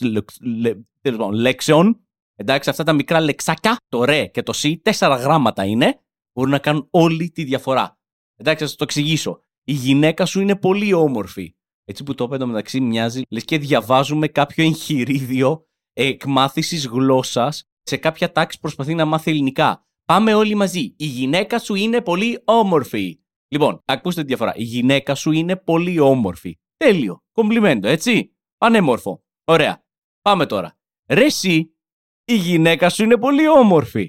λέξεων, 1.31 2.05
εντάξει, 2.35 2.69
αυτά 2.69 2.83
τα 2.83 2.93
μικρά 2.93 3.19
λεξάκια, 3.19 3.77
το 3.87 4.03
ρε 4.03 4.25
και 4.25 4.43
το 4.43 4.53
σι, 4.53 4.77
τέσσερα 4.77 5.15
γράμματα 5.15 5.65
είναι, 5.65 5.99
μπορούν 6.33 6.51
να 6.51 6.59
κάνουν 6.59 6.87
όλη 6.89 7.29
τη 7.29 7.43
διαφορά. 7.43 7.97
Εντάξει, 8.35 8.63
θα 8.63 8.67
σας 8.67 8.77
το 8.77 8.83
εξηγήσω. 8.83 9.44
Η 9.67 9.73
γυναίκα 9.73 10.25
σου 10.25 10.41
είναι 10.41 10.56
πολύ 10.56 10.94
όμορφη. 10.94 11.56
Έτσι 11.85 12.03
που 12.03 12.15
το 12.15 12.23
είπα 12.23 12.45
μεταξύ 12.45 12.81
μοιάζει, 12.81 13.21
λες 13.29 13.44
και 13.44 13.57
διαβάζουμε 13.57 14.27
κάποιο 14.27 14.63
εγχειρίδιο 14.63 15.67
εκμάθησης 15.94 16.88
γλώσσας 16.88 17.63
σε 17.81 17.97
κάποια 17.97 18.31
τάξη 18.31 18.59
προσπαθεί 18.59 18.94
να 18.94 19.06
μάθει 19.06 19.31
ελληνικά. 19.31 19.88
Πάμε 20.06 20.33
όλοι 20.33 20.56
μαζί. 20.56 20.94
Η 20.97 21.06
γυναίκα 21.06 21.59
σου 21.59 21.75
είναι 21.75 22.01
πολύ 22.01 22.41
όμορφη. 22.45 23.19
Λοιπόν, 23.47 23.81
ακούστε 23.85 24.21
τη 24.21 24.27
διαφορά. 24.27 24.53
Η 24.56 24.63
γυναίκα 24.63 25.15
σου 25.15 25.31
είναι 25.31 25.56
πολύ 25.56 26.00
όμορφη. 26.00 26.57
Τέλειο. 26.77 27.23
Κομπλιμέντο, 27.31 27.88
έτσι. 27.88 28.35
Πανέμορφο. 28.57 29.23
Ωραία. 29.45 29.85
Πάμε 30.21 30.45
τώρα. 30.45 30.77
Ρε 31.09 31.25
εσύ, 31.25 31.75
η 32.25 32.35
γυναίκα 32.35 32.89
σου 32.89 33.03
είναι 33.03 33.17
πολύ 33.17 33.47
όμορφη. 33.47 34.01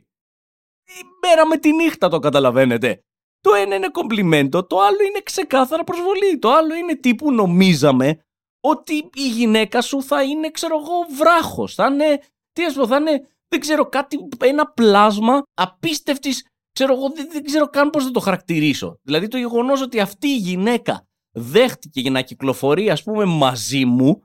Η 0.84 1.02
μέρα 1.26 1.46
με 1.46 1.58
τη 1.58 1.72
νύχτα 1.72 2.08
το 2.08 2.18
καταλαβαίνετε. 2.18 3.04
Το 3.46 3.54
ένα 3.54 3.74
είναι 3.74 3.88
κομπλιμέντο, 3.88 4.66
το 4.66 4.80
άλλο 4.80 5.02
είναι 5.08 5.20
ξεκάθαρα 5.22 5.84
προσβολή. 5.84 6.38
Το 6.38 6.52
άλλο 6.52 6.74
είναι 6.74 6.96
τύπου 6.96 7.32
νομίζαμε 7.32 8.18
ότι 8.60 8.94
η 9.14 9.28
γυναίκα 9.28 9.80
σου 9.80 10.02
θα 10.02 10.22
είναι, 10.22 10.50
ξέρω 10.50 10.76
εγώ, 10.78 11.16
βράχος. 11.16 11.74
Θα 11.74 11.86
είναι, 11.86 12.20
τι 12.52 12.64
ας 12.64 12.74
πω, 12.74 12.86
θα 12.86 12.96
είναι, 12.96 13.28
δεν 13.48 13.60
ξέρω, 13.60 13.88
κάτι, 13.88 14.28
ένα 14.40 14.66
πλάσμα 14.66 15.42
απίστευτης, 15.54 16.46
ξέρω 16.72 16.94
εγώ, 16.94 17.10
δεν, 17.10 17.28
δεν 17.30 17.44
ξέρω 17.44 17.66
καν 17.66 17.90
πώς 17.90 18.04
θα 18.04 18.10
το 18.10 18.20
χαρακτηρίσω. 18.20 18.98
Δηλαδή 19.02 19.28
το 19.28 19.38
γεγονός 19.38 19.80
ότι 19.80 20.00
αυτή 20.00 20.28
η 20.28 20.36
γυναίκα 20.36 21.06
δέχτηκε 21.36 22.00
για 22.00 22.10
να 22.10 22.22
κυκλοφορεί, 22.22 22.90
ας 22.90 23.02
πούμε, 23.02 23.24
μαζί 23.24 23.84
μου, 23.84 24.22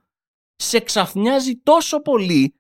σε 0.56 0.80
ξαφνιάζει 0.80 1.56
τόσο 1.56 2.02
πολύ 2.02 2.56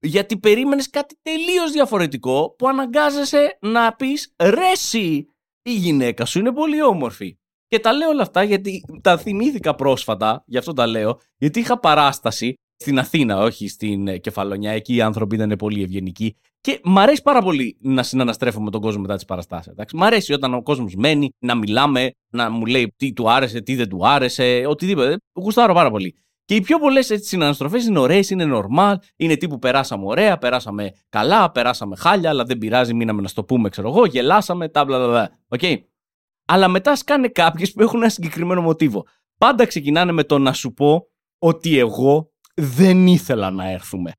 γιατί 0.00 0.38
περίμενες 0.38 0.90
κάτι 0.90 1.18
τελείως 1.22 1.70
διαφορετικό 1.70 2.54
που 2.58 2.68
αναγκάζεσαι 2.68 3.58
να 3.60 3.94
πεις 3.94 4.34
«Ρέσι, 4.36 5.33
η 5.64 5.74
γυναίκα 5.74 6.24
σου 6.24 6.38
είναι 6.38 6.52
πολύ 6.52 6.82
όμορφη». 6.82 7.38
Και 7.68 7.78
τα 7.78 7.92
λέω 7.92 8.08
όλα 8.08 8.22
αυτά 8.22 8.42
γιατί 8.42 8.84
τα 9.02 9.18
θυμήθηκα 9.18 9.74
πρόσφατα, 9.74 10.44
γι' 10.46 10.58
αυτό 10.58 10.72
τα 10.72 10.86
λέω, 10.86 11.20
γιατί 11.36 11.60
είχα 11.60 11.78
παράσταση 11.78 12.54
στην 12.76 12.98
Αθήνα, 12.98 13.38
όχι 13.38 13.68
στην 13.68 14.08
ε, 14.08 14.18
Κεφαλονιά. 14.18 14.72
Εκεί 14.72 14.94
οι 14.94 15.00
άνθρωποι 15.00 15.34
ήταν 15.34 15.54
πολύ 15.58 15.82
ευγενικοί. 15.82 16.36
Και 16.60 16.80
μ' 16.84 16.98
αρέσει 16.98 17.22
πάρα 17.22 17.42
πολύ 17.42 17.76
να 17.80 18.02
συναναστρέφω 18.02 18.62
με 18.62 18.70
τον 18.70 18.80
κόσμο 18.80 19.00
μετά 19.00 19.14
τις 19.14 19.24
παραστάσεις. 19.24 19.72
Μ' 19.92 20.02
αρέσει 20.02 20.32
όταν 20.32 20.54
ο 20.54 20.62
κόσμος 20.62 20.94
μένει, 20.94 21.30
να 21.38 21.54
μιλάμε, 21.54 22.10
να 22.32 22.50
μου 22.50 22.66
λέει 22.66 22.92
τι 22.96 23.12
του 23.12 23.30
άρεσε, 23.30 23.60
τι 23.60 23.74
δεν 23.74 23.88
του 23.88 24.06
άρεσε, 24.06 24.64
οτιδήποτε. 24.66 25.16
Γουστάρω 25.32 25.74
πάρα 25.74 25.90
πολύ. 25.90 26.14
Και 26.44 26.54
οι 26.54 26.60
πιο 26.60 26.78
πολλές 26.78 27.10
συναναστροφές 27.14 27.86
είναι 27.86 27.98
ωραίες, 27.98 28.30
είναι 28.30 28.46
normal, 28.52 28.94
είναι 29.16 29.36
τύπου 29.36 29.58
περάσαμε 29.58 30.04
ωραία, 30.06 30.38
περάσαμε 30.38 30.92
καλά, 31.08 31.50
περάσαμε 31.50 31.96
χάλια, 31.96 32.30
αλλά 32.30 32.44
δεν 32.44 32.58
πειράζει, 32.58 32.94
μείναμε 32.94 33.20
να 33.20 33.28
στο 33.28 33.44
πούμε, 33.44 33.68
ξέρω 33.68 33.88
εγώ, 33.88 34.06
γελάσαμε, 34.06 34.68
τα 34.68 34.84
μπλα 34.84 35.08
μπλα. 35.08 35.38
Okay. 35.48 35.76
Αλλά 36.46 36.68
μετά 36.68 36.96
σκάνε 36.96 37.28
κάποιες 37.28 37.72
που 37.72 37.82
έχουν 37.82 38.00
ένα 38.00 38.10
συγκεκριμένο 38.10 38.62
μοτίβο. 38.62 39.06
Πάντα 39.38 39.66
ξεκινάνε 39.66 40.12
με 40.12 40.24
το 40.24 40.38
να 40.38 40.52
σου 40.52 40.72
πω 40.72 41.06
ότι 41.38 41.78
εγώ 41.78 42.32
δεν 42.54 43.06
ήθελα 43.06 43.50
να 43.50 43.70
έρθουμε. 43.70 44.12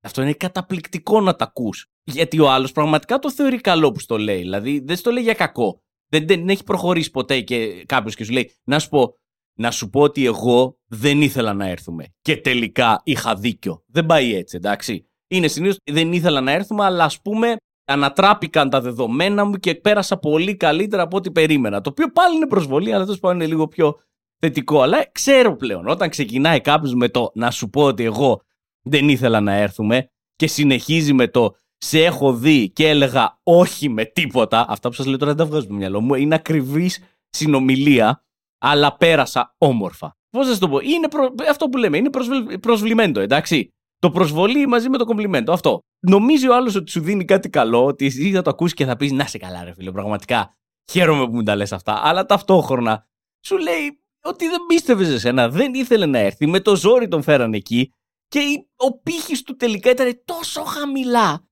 Αυτό 0.00 0.22
είναι 0.22 0.32
καταπληκτικό 0.32 1.20
να 1.20 1.36
τα 1.36 1.44
ακούς. 1.44 1.86
Γιατί 2.04 2.38
ο 2.38 2.50
άλλος 2.50 2.72
πραγματικά 2.72 3.18
το 3.18 3.30
θεωρεί 3.30 3.60
καλό 3.60 3.92
που 3.92 4.00
το 4.06 4.18
λέει. 4.18 4.38
Δηλαδή 4.38 4.80
δεν 4.84 4.96
στο 4.96 5.10
λέει 5.10 5.22
για 5.22 5.34
κακό. 5.34 5.82
Δεν, 6.08 6.26
δεν 6.26 6.48
έχει 6.48 6.64
προχωρήσει 6.64 7.10
ποτέ 7.10 7.40
και 7.40 7.84
κάποιος 7.84 8.14
και 8.14 8.24
σου 8.24 8.32
λέει 8.32 8.50
Να 8.64 8.78
σου 8.78 8.88
πω, 8.88 9.14
να 9.54 9.70
σου 9.70 9.90
πω 9.90 10.00
ότι 10.00 10.26
εγώ 10.26 10.78
δεν 10.86 11.22
ήθελα 11.22 11.52
να 11.52 11.68
έρθουμε. 11.68 12.04
Και 12.22 12.36
τελικά 12.36 13.00
είχα 13.04 13.34
δίκιο. 13.34 13.84
Δεν 13.86 14.06
πάει 14.06 14.34
έτσι, 14.34 14.56
εντάξει. 14.56 15.06
Είναι 15.28 15.48
συνήθως 15.48 15.76
δεν 15.84 16.12
ήθελα 16.12 16.40
να 16.40 16.52
έρθουμε, 16.52 16.84
αλλά 16.84 17.04
ας 17.04 17.20
πούμε 17.20 17.56
ανατράπηκαν 17.84 18.70
τα 18.70 18.80
δεδομένα 18.80 19.44
μου 19.44 19.54
και 19.54 19.74
πέρασα 19.74 20.16
πολύ 20.16 20.56
καλύτερα 20.56 21.02
από 21.02 21.16
ό,τι 21.16 21.30
περίμενα. 21.30 21.80
Το 21.80 21.90
οποίο 21.90 22.10
πάλι 22.12 22.36
είναι 22.36 22.46
προσβολή, 22.46 22.92
αλλά 22.92 23.04
τέλος 23.04 23.18
πάντων 23.18 23.36
είναι 23.36 23.46
λίγο 23.46 23.68
πιο 23.68 24.00
θετικό. 24.38 24.80
Αλλά 24.80 25.10
ξέρω 25.12 25.56
πλέον, 25.56 25.88
όταν 25.88 26.08
ξεκινάει 26.08 26.60
κάποιος 26.60 26.94
με 26.94 27.08
το 27.08 27.30
να 27.34 27.50
σου 27.50 27.70
πω 27.70 27.82
ότι 27.82 28.04
εγώ 28.04 28.42
δεν 28.82 29.08
ήθελα 29.08 29.40
να 29.40 29.52
έρθουμε 29.52 30.10
και 30.36 30.46
συνεχίζει 30.46 31.12
με 31.12 31.28
το 31.28 31.56
σε 31.78 32.04
έχω 32.04 32.34
δει 32.34 32.70
και 32.70 32.88
έλεγα 32.88 33.38
όχι 33.42 33.88
με 33.88 34.04
τίποτα. 34.04 34.66
Αυτά 34.68 34.88
που 34.88 34.94
σας 34.94 35.06
λέω 35.06 35.18
τώρα 35.18 35.34
δεν 35.34 35.44
τα 35.44 35.50
βγάζω 35.50 35.64
στο 35.64 35.74
μυαλό 35.74 36.00
μου. 36.00 36.14
Είναι 36.14 36.34
ακριβής 36.34 36.98
συνομιλία 37.30 38.24
αλλά 38.62 38.96
πέρασα 38.96 39.54
όμορφα. 39.58 40.16
Πώς 40.30 40.48
θα 40.48 40.58
το 40.58 40.68
πω, 40.68 40.78
είναι 40.78 41.08
προ... 41.08 41.34
αυτό 41.48 41.68
που 41.68 41.78
λέμε, 41.78 41.96
είναι 41.96 42.10
προσβλ... 42.10 42.58
προσβλημέντο, 42.60 43.20
εντάξει. 43.20 43.68
Το 43.98 44.10
προσβολή 44.10 44.66
μαζί 44.66 44.88
με 44.88 44.98
το 44.98 45.04
κομπλιμέντο. 45.04 45.52
Αυτό. 45.52 45.80
Νομίζει 46.06 46.48
ο 46.48 46.54
άλλος 46.54 46.74
ότι 46.74 46.90
σου 46.90 47.00
δίνει 47.00 47.24
κάτι 47.24 47.48
καλό, 47.48 47.84
ότι 47.84 48.06
εσύ 48.06 48.32
θα 48.32 48.42
το 48.42 48.50
ακούσεις 48.50 48.74
και 48.74 48.84
θα 48.84 48.96
πεις 48.96 49.12
Να 49.12 49.26
σε 49.26 49.38
καλά, 49.38 49.64
ρε 49.64 49.72
φίλε, 49.74 49.92
πραγματικά. 49.92 50.54
Χαίρομαι 50.90 51.26
που 51.26 51.34
μου 51.34 51.42
τα 51.42 51.56
λες 51.56 51.72
αυτά. 51.72 52.00
Αλλά 52.04 52.26
ταυτόχρονα 52.26 53.06
σου 53.46 53.58
λέει 53.58 54.00
ότι 54.24 54.48
δεν 54.48 54.66
πίστευες 54.66 55.06
σε 55.06 55.18
σένα, 55.18 55.48
δεν 55.48 55.74
ήθελε 55.74 56.06
να 56.06 56.18
έρθει, 56.18 56.46
με 56.46 56.60
το 56.60 56.76
ζόρι 56.76 57.08
τον 57.08 57.22
φέραν 57.22 57.54
εκεί 57.54 57.92
Και 58.28 58.40
ο 58.76 58.98
πύχης 58.98 59.42
του 59.42 59.56
τελικά 59.56 59.90
ήταν 59.90 60.22
τόσο 60.24 60.62
χαμηλά 60.62 61.44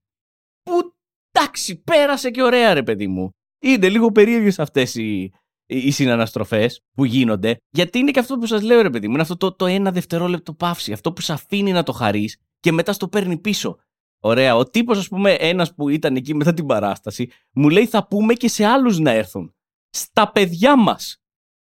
που 0.61 0.95
εντάξει, 1.31 1.81
πέρασε 1.81 2.31
και 2.31 2.43
ωραία, 2.43 2.73
ρε 2.73 2.83
παιδί 2.83 3.07
μου. 3.07 3.29
Είναι 3.63 3.89
λίγο 3.89 4.11
περίεργες 4.11 4.59
αυτές 4.59 4.95
οι, 4.95 5.31
οι 5.75 5.91
συναναστροφές 5.91 6.81
που 6.93 7.05
γίνονται. 7.05 7.57
Γιατί 7.69 7.99
είναι 7.99 8.11
και 8.11 8.19
αυτό 8.19 8.37
που 8.37 8.45
σας 8.45 8.61
λέω, 8.61 8.81
ρε 8.81 8.89
παιδί 8.89 9.07
μου. 9.07 9.13
Είναι 9.13 9.21
αυτό 9.21 9.37
το, 9.37 9.51
το 9.51 9.65
ένα 9.65 9.91
δευτερόλεπτο 9.91 10.53
παύση. 10.53 10.91
Αυτό 10.91 11.13
που 11.13 11.21
σε 11.21 11.33
αφήνει 11.33 11.71
να 11.71 11.83
το 11.83 11.91
χαρείς 11.91 12.37
και 12.59 12.71
μετά 12.71 12.93
στο 12.93 13.07
παίρνει 13.07 13.37
πίσω. 13.37 13.77
Ωραία. 14.19 14.55
Ο 14.55 14.63
τύπος, 14.63 14.97
ας 14.97 15.07
πούμε, 15.07 15.33
ένας 15.33 15.73
που 15.73 15.89
ήταν 15.89 16.15
εκεί 16.15 16.35
μετά 16.35 16.53
την 16.53 16.65
παράσταση, 16.65 17.31
μου 17.51 17.69
λέει 17.69 17.85
θα 17.85 18.07
πούμε 18.07 18.33
και 18.33 18.47
σε 18.47 18.65
άλλους 18.65 18.99
να 18.99 19.11
έρθουν. 19.11 19.55
Στα 19.89 20.31
παιδιά 20.31 20.77
μας. 20.77 21.21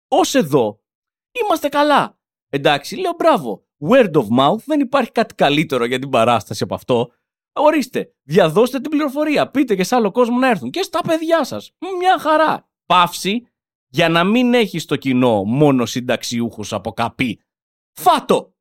Ω 0.07 0.37
εδώ. 0.37 0.79
Είμαστε 1.43 1.69
καλά. 1.69 2.19
Εντάξει, 2.49 2.95
λέω 2.95 3.11
μπράβο. 3.17 3.63
Word 3.89 4.11
of 4.11 4.27
mouth, 4.39 4.59
δεν 4.65 4.79
υπάρχει 4.79 5.11
κάτι 5.11 5.35
καλύτερο 5.35 5.85
για 5.85 5.99
την 5.99 6.09
παράσταση 6.09 6.63
από 6.63 6.75
αυτό. 6.75 7.11
Ορίστε, 7.53 8.15
διαδώστε 8.23 8.79
την 8.79 8.89
πληροφορία. 8.89 9.51
Πείτε 9.51 9.75
και 9.75 9.83
σε 9.83 9.95
άλλο 9.95 10.11
κόσμο 10.11 10.37
να 10.37 10.47
έρθουν. 10.47 10.69
Και 10.69 10.81
στα 10.81 11.01
παιδιά 11.01 11.43
σας. 11.43 11.71
Μια 11.99 12.19
χαρά. 12.19 12.69
Παύση 12.85 13.47
για 13.95 14.09
να 14.09 14.23
μην 14.23 14.53
έχεις 14.53 14.83
στο 14.83 14.95
κοινό 14.95 15.43
μόνο 15.43 15.85
συνταξιούχου 15.85 16.63
από 16.69 16.91
καπί. 16.91 17.39
Φάτο! 17.99 18.53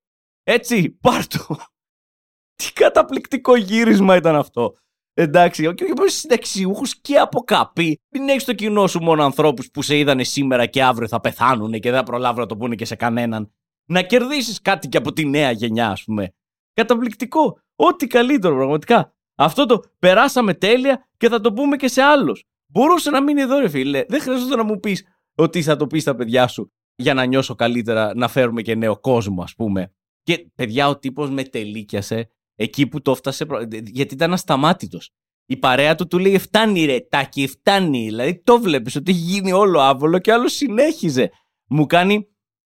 Έτσι, 0.42 0.90
πάρτο. 0.90 1.56
Τι 2.56 2.72
καταπληκτικό 2.72 3.56
γύρισμα 3.56 4.16
ήταν 4.16 4.36
αυτό. 4.36 4.76
Εντάξει, 5.14 5.66
όχι 5.66 5.84
μόνο 5.96 6.08
συνταξιούχου 6.08 6.84
και 7.00 7.18
από 7.18 7.40
καπί. 7.40 8.00
Μην 8.08 8.28
έχεις 8.28 8.42
στο 8.42 8.52
κοινό 8.52 8.86
σου 8.86 9.02
μόνο 9.02 9.24
ανθρώπους 9.24 9.70
που 9.70 9.82
σε 9.82 9.98
είδανε 9.98 10.24
σήμερα 10.24 10.66
και 10.66 10.82
αύριο 10.82 11.08
θα 11.08 11.20
πεθάνουν 11.20 11.72
και 11.72 11.90
δεν 11.90 11.98
θα 11.98 12.04
προλάβουν 12.04 12.40
να 12.40 12.46
το 12.46 12.56
πούνε 12.56 12.74
και 12.74 12.84
σε 12.84 12.94
κανέναν. 12.94 13.52
Να 13.88 14.02
κερδίσεις 14.02 14.60
κάτι 14.60 14.88
και 14.88 14.96
από 14.96 15.12
τη 15.12 15.26
νέα 15.26 15.50
γενιά, 15.50 15.90
ας 15.90 16.04
πούμε. 16.04 16.34
Καταπληκτικό. 16.72 17.60
Ό,τι 17.76 18.06
καλύτερο, 18.06 18.54
πραγματικά. 18.54 19.14
Αυτό 19.34 19.66
το 19.66 19.82
περάσαμε 19.98 20.54
τέλεια 20.54 21.08
και 21.16 21.28
θα 21.28 21.40
το 21.40 21.52
πούμε 21.52 21.76
και 21.76 21.88
σε 21.88 22.02
άλλους. 22.02 22.44
Μπορούσε 22.66 23.10
να 23.10 23.22
μείνει 23.22 23.40
εδώ, 23.40 23.58
ρε 23.58 23.68
φίλε. 23.68 24.04
Δεν 24.08 24.20
χρειάζεται 24.20 24.56
να 24.56 24.64
μου 24.64 24.80
πεις 24.80 25.13
ότι 25.34 25.62
θα 25.62 25.76
το 25.76 25.86
πεις 25.86 26.02
στα 26.02 26.14
παιδιά 26.14 26.46
σου 26.46 26.72
για 26.96 27.14
να 27.14 27.24
νιώσω 27.24 27.54
καλύτερα, 27.54 28.14
να 28.14 28.28
φέρουμε 28.28 28.62
και 28.62 28.74
νέο 28.74 29.00
κόσμο, 29.00 29.42
ας 29.42 29.54
πούμε. 29.54 29.94
Και 30.22 30.50
παιδιά, 30.54 30.88
ο 30.88 30.98
τύπος 30.98 31.30
με 31.30 31.42
τελίκιασε 31.42 32.30
εκεί 32.54 32.86
που 32.86 33.02
το 33.02 33.10
έφτασε, 33.10 33.46
γιατί 33.84 34.14
ήταν 34.14 34.32
ασταμάτητος. 34.32 35.10
Η 35.46 35.56
παρέα 35.56 35.94
του 35.94 36.06
του 36.06 36.18
λέει 36.18 36.38
φτάνει 36.38 36.84
ρε 36.84 37.00
τάκι, 37.00 37.46
φτάνει. 37.46 38.04
Δηλαδή 38.04 38.42
το 38.42 38.60
βλέπεις 38.60 38.96
ότι 38.96 39.10
έχει 39.10 39.20
γίνει 39.20 39.52
όλο 39.52 39.80
άβολο 39.80 40.18
και 40.18 40.32
άλλο 40.32 40.48
συνέχιζε. 40.48 41.30
Μου 41.68 41.86
κάνει 41.86 42.28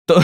το... 0.04 0.22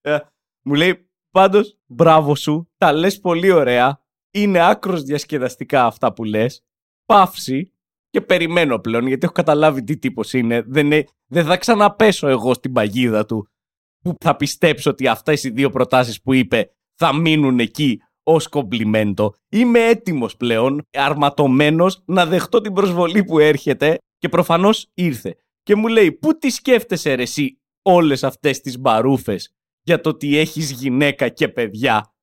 Ε, 0.00 0.18
μου 0.62 0.74
λέει 0.74 1.10
πάντως 1.30 1.78
μπράβο 1.86 2.34
σου, 2.34 2.72
τα 2.76 2.92
λες 2.92 3.20
πολύ 3.20 3.50
ωραία, 3.50 4.04
είναι 4.30 4.68
άκρος 4.68 5.02
διασκεδαστικά 5.02 5.86
αυτά 5.86 6.12
που 6.12 6.24
λες, 6.24 6.65
παύση 7.06 7.72
και 8.10 8.20
περιμένω 8.20 8.78
πλέον 8.78 9.06
γιατί 9.06 9.24
έχω 9.24 9.32
καταλάβει 9.32 9.84
τι 9.84 9.98
τύπος 9.98 10.32
είναι, 10.32 10.62
δεν, 10.66 10.90
δεν 11.26 11.44
θα 11.44 11.56
ξαναπέσω 11.56 12.28
εγώ 12.28 12.54
στην 12.54 12.72
παγίδα 12.72 13.24
του 13.24 13.48
που 13.98 14.14
θα 14.20 14.36
πιστέψω 14.36 14.90
ότι 14.90 15.06
αυτές 15.06 15.44
οι 15.44 15.50
δύο 15.50 15.70
προτάσεις 15.70 16.22
που 16.22 16.32
είπε 16.32 16.70
θα 16.94 17.14
μείνουν 17.14 17.58
εκεί 17.58 18.00
ως 18.22 18.48
κομπλιμέντο. 18.48 19.34
Είμαι 19.48 19.86
έτοιμος 19.86 20.36
πλέον, 20.36 20.82
αρματωμένος, 20.92 22.02
να 22.04 22.26
δεχτώ 22.26 22.60
την 22.60 22.72
προσβολή 22.72 23.24
που 23.24 23.38
έρχεται 23.38 23.98
και 24.18 24.28
προφανώς 24.28 24.90
ήρθε. 24.94 25.36
Και 25.62 25.74
μου 25.74 25.88
λέει, 25.88 26.12
πού 26.12 26.38
τι 26.38 26.50
σκέφτεσαι 26.50 27.14
ρε 27.14 27.22
εσύ 27.22 27.60
όλες 27.82 28.24
αυτές 28.24 28.60
τις 28.60 28.78
μπαρούφες 28.78 29.54
για 29.82 30.00
το 30.00 30.08
ότι 30.08 30.36
έχεις 30.36 30.70
γυναίκα 30.70 31.28
και 31.28 31.48
παιδιά; 31.48 32.14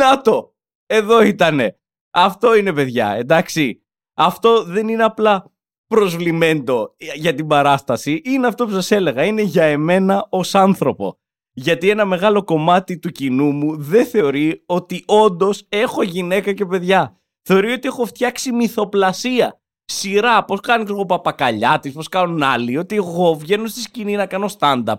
Να 0.00 0.20
το! 0.20 0.54
Εδώ 0.86 1.22
ήτανε. 1.22 1.78
Αυτό 2.10 2.54
είναι 2.54 2.72
παιδιά, 2.72 3.10
εντάξει. 3.10 3.83
Αυτό 4.14 4.64
δεν 4.64 4.88
είναι 4.88 5.04
απλά 5.04 5.52
προσβλημέντο 5.86 6.94
για 7.14 7.34
την 7.34 7.46
παράσταση. 7.46 8.20
Είναι 8.24 8.46
αυτό 8.46 8.64
που 8.64 8.70
σας 8.70 8.90
έλεγα. 8.90 9.24
Είναι 9.24 9.42
για 9.42 9.64
εμένα 9.64 10.26
ως 10.28 10.54
άνθρωπο. 10.54 11.18
Γιατί 11.52 11.90
ένα 11.90 12.04
μεγάλο 12.04 12.44
κομμάτι 12.44 12.98
του 12.98 13.10
κοινού 13.10 13.52
μου 13.52 13.76
δεν 13.76 14.06
θεωρεί 14.06 14.62
ότι 14.66 15.02
όντως 15.06 15.66
έχω 15.68 16.02
γυναίκα 16.02 16.52
και 16.52 16.66
παιδιά. 16.66 17.20
Θεωρεί 17.42 17.72
ότι 17.72 17.88
έχω 17.88 18.04
φτιάξει 18.04 18.52
μυθοπλασία. 18.52 19.60
Σειρά, 19.84 20.44
πώς 20.44 20.60
κάνει 20.60 20.84
ο 20.90 21.06
παπακαλιάτης, 21.06 21.92
πώς 21.92 22.08
κάνουν 22.08 22.42
άλλοι. 22.42 22.76
Ότι 22.76 22.96
εγώ 22.96 23.34
βγαίνω 23.34 23.66
στη 23.66 23.80
σκηνή 23.80 24.16
να 24.16 24.26
κάνω 24.26 24.48
stand-up 24.58 24.94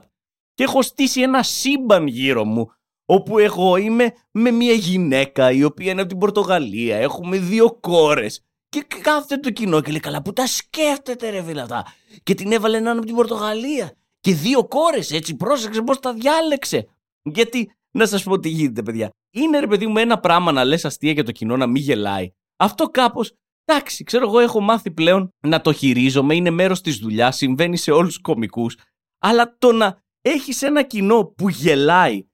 και 0.53 0.63
έχω 0.63 0.81
στήσει 0.81 1.21
ένα 1.21 1.43
σύμπαν 1.43 2.07
γύρω 2.07 2.45
μου 2.45 2.69
όπου 3.05 3.37
εγώ 3.37 3.77
είμαι 3.77 4.13
με 4.31 4.51
μια 4.51 4.73
γυναίκα 4.73 5.51
η 5.51 5.63
οποία 5.63 5.91
είναι 5.91 6.01
από 6.01 6.09
την 6.09 6.19
Πορτογαλία, 6.19 6.97
έχουμε 6.97 7.37
δύο 7.37 7.77
κόρες 7.79 8.45
και 8.83 8.99
κάθεται 9.01 9.37
το 9.37 9.49
κοινό 9.49 9.81
και 9.81 9.91
λέει 9.91 9.99
καλά 9.99 10.21
που 10.21 10.33
τα 10.33 10.47
σκέφτεται 10.47 11.29
ρε 11.29 11.43
φίλε 11.43 11.61
αυτά 11.61 11.85
και 12.23 12.33
την 12.33 12.51
έβαλε 12.51 12.77
έναν 12.77 12.97
από 12.97 13.05
την 13.05 13.15
Πορτογαλία. 13.15 13.93
Και 14.19 14.33
δύο 14.33 14.67
κόρες 14.67 15.11
έτσι 15.11 15.35
πρόσεξε 15.35 15.81
πώς 15.81 15.99
τα 15.99 16.13
διάλεξε. 16.13 16.87
Γιατί 17.21 17.71
να 17.91 18.05
σας 18.05 18.23
πω 18.23 18.39
τι 18.39 18.49
γίνεται 18.49 18.83
παιδιά. 18.83 19.09
Είναι 19.33 19.59
ρε 19.59 19.67
παιδί 19.67 19.87
μου 19.87 19.97
ένα 19.97 20.19
πράγμα 20.19 20.51
να 20.51 20.63
λες 20.63 20.85
αστεία 20.85 21.11
για 21.11 21.23
το 21.23 21.31
κοινό 21.31 21.57
να 21.57 21.67
μην 21.67 21.81
γελάει. 21.81 22.31
Αυτό 22.57 22.89
κάπως 22.89 23.33
εντάξει 23.65 24.03
ξέρω 24.03 24.27
εγώ 24.27 24.39
έχω 24.39 24.59
μάθει 24.59 24.91
πλέον 24.91 25.29
να 25.47 25.61
το 25.61 25.73
χειρίζομαι 25.73 26.35
είναι 26.35 26.49
μέρος 26.49 26.81
της 26.81 26.97
δουλειάς, 26.97 27.35
συμβαίνει 27.35 27.77
σε 27.77 27.91
όλους 27.91 28.13
τους 28.13 28.21
κομικούς. 28.21 28.77
Αλλά 29.19 29.55
το 29.57 29.71
να 29.71 30.03
έχεις 30.21 30.61
ένα 30.61 30.83
κοινό 30.83 31.25
που 31.25 31.49
γελάει 31.49 32.25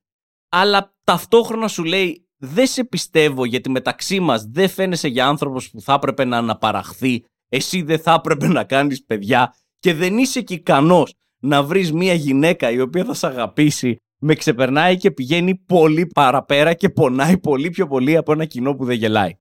αλλά 0.51 0.95
ταυτόχρονα 1.03 1.67
σου 1.67 1.83
λέει 1.83 2.20
δεν 2.43 2.67
σε 2.67 2.83
πιστεύω 2.83 3.45
γιατί 3.45 3.69
μεταξύ 3.69 4.19
μας 4.19 4.45
δεν 4.51 4.69
φαίνεσαι 4.69 5.07
για 5.07 5.27
άνθρωπος 5.27 5.69
που 5.69 5.81
θα 5.81 5.93
έπρεπε 5.93 6.25
να 6.25 6.37
αναπαραχθεί 6.37 7.23
εσύ 7.49 7.81
δεν 7.81 7.99
θα 7.99 8.13
έπρεπε 8.13 8.47
να 8.47 8.63
κάνεις 8.63 9.03
παιδιά 9.05 9.55
και 9.79 9.93
δεν 9.93 10.17
είσαι 10.17 10.41
και 10.41 10.53
ικανός 10.53 11.13
να 11.39 11.63
βρεις 11.63 11.91
μια 11.91 12.13
γυναίκα 12.13 12.71
η 12.71 12.79
οποία 12.79 13.05
θα 13.05 13.13
σε 13.13 13.27
αγαπήσει 13.27 13.95
με 14.21 14.35
ξεπερνάει 14.35 14.97
και 14.97 15.11
πηγαίνει 15.11 15.55
πολύ 15.55 16.07
παραπέρα 16.07 16.73
και 16.73 16.89
πονάει 16.89 17.37
πολύ 17.37 17.69
πιο 17.69 17.87
πολύ 17.87 18.17
από 18.17 18.31
ένα 18.31 18.45
κοινό 18.45 18.75
που 18.75 18.85
δεν 18.85 18.95
γελάει. 18.95 19.31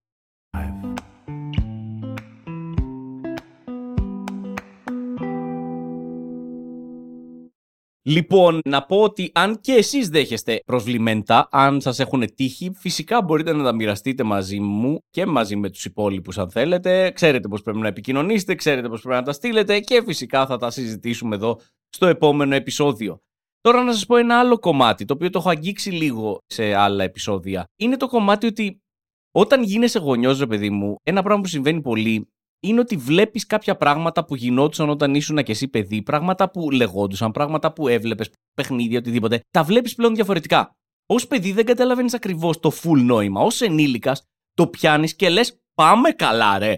Λοιπόν, 8.02 8.60
να 8.64 8.86
πω 8.86 9.02
ότι 9.02 9.30
αν 9.34 9.60
και 9.60 9.72
εσείς 9.72 10.08
δέχεστε 10.08 10.60
προσβλημέντα, 10.66 11.48
αν 11.50 11.80
σας 11.80 11.98
έχουν 11.98 12.34
τύχει, 12.34 12.70
φυσικά 12.76 13.22
μπορείτε 13.22 13.52
να 13.52 13.64
τα 13.64 13.74
μοιραστείτε 13.74 14.22
μαζί 14.22 14.60
μου 14.60 14.98
και 15.10 15.26
μαζί 15.26 15.56
με 15.56 15.70
τους 15.70 15.84
υπόλοιπους 15.84 16.38
αν 16.38 16.50
θέλετε. 16.50 17.10
Ξέρετε 17.10 17.48
πώς 17.48 17.62
πρέπει 17.62 17.78
να 17.78 17.88
επικοινωνήσετε, 17.88 18.54
ξέρετε 18.54 18.88
πώς 18.88 19.00
πρέπει 19.02 19.18
να 19.18 19.22
τα 19.24 19.32
στείλετε 19.32 19.80
και 19.80 20.02
φυσικά 20.06 20.46
θα 20.46 20.56
τα 20.56 20.70
συζητήσουμε 20.70 21.34
εδώ 21.36 21.60
στο 21.88 22.06
επόμενο 22.06 22.54
επεισόδιο. 22.54 23.20
Τώρα 23.60 23.82
να 23.82 23.92
σας 23.92 24.06
πω 24.06 24.16
ένα 24.16 24.38
άλλο 24.38 24.58
κομμάτι, 24.58 25.04
το 25.04 25.14
οποίο 25.14 25.30
το 25.30 25.38
έχω 25.38 25.48
αγγίξει 25.48 25.90
λίγο 25.90 26.38
σε 26.46 26.74
άλλα 26.74 27.04
επεισόδια. 27.04 27.64
Είναι 27.76 27.96
το 27.96 28.06
κομμάτι 28.06 28.46
ότι 28.46 28.82
όταν 29.30 29.62
γίνεσαι 29.62 29.98
γονιός, 29.98 30.38
ρε 30.38 30.46
παιδί 30.46 30.70
μου, 30.70 30.96
ένα 31.02 31.22
πράγμα 31.22 31.42
που 31.42 31.48
συμβαίνει 31.48 31.80
πολύ 31.80 32.28
είναι 32.60 32.80
ότι 32.80 32.96
βλέπεις 32.96 33.46
κάποια 33.46 33.76
πράγματα 33.76 34.24
που 34.24 34.34
γινόντουσαν 34.34 34.88
όταν 34.88 35.14
ήσουν 35.14 35.42
και 35.42 35.52
εσύ 35.52 35.68
παιδί, 35.68 36.02
πράγματα 36.02 36.50
που 36.50 36.70
λεγόντουσαν, 36.70 37.30
πράγματα 37.30 37.72
που 37.72 37.88
έβλεπες, 37.88 38.30
παιχνίδια, 38.54 38.98
οτιδήποτε. 38.98 39.40
Τα 39.50 39.62
βλέπεις 39.62 39.94
πλέον 39.94 40.14
διαφορετικά. 40.14 40.76
Ω 41.06 41.26
παιδί 41.26 41.52
δεν 41.52 41.64
καταλαβαίνεις 41.64 42.14
ακριβώς 42.14 42.60
το 42.60 42.72
full 42.82 42.98
νόημα. 42.98 43.40
Ω 43.40 43.48
ενήλικας 43.60 44.24
το 44.54 44.66
πιάνεις 44.66 45.16
και 45.16 45.28
λες, 45.28 45.60
πάμε 45.74 46.10
καλά, 46.10 46.58
ρε. 46.58 46.76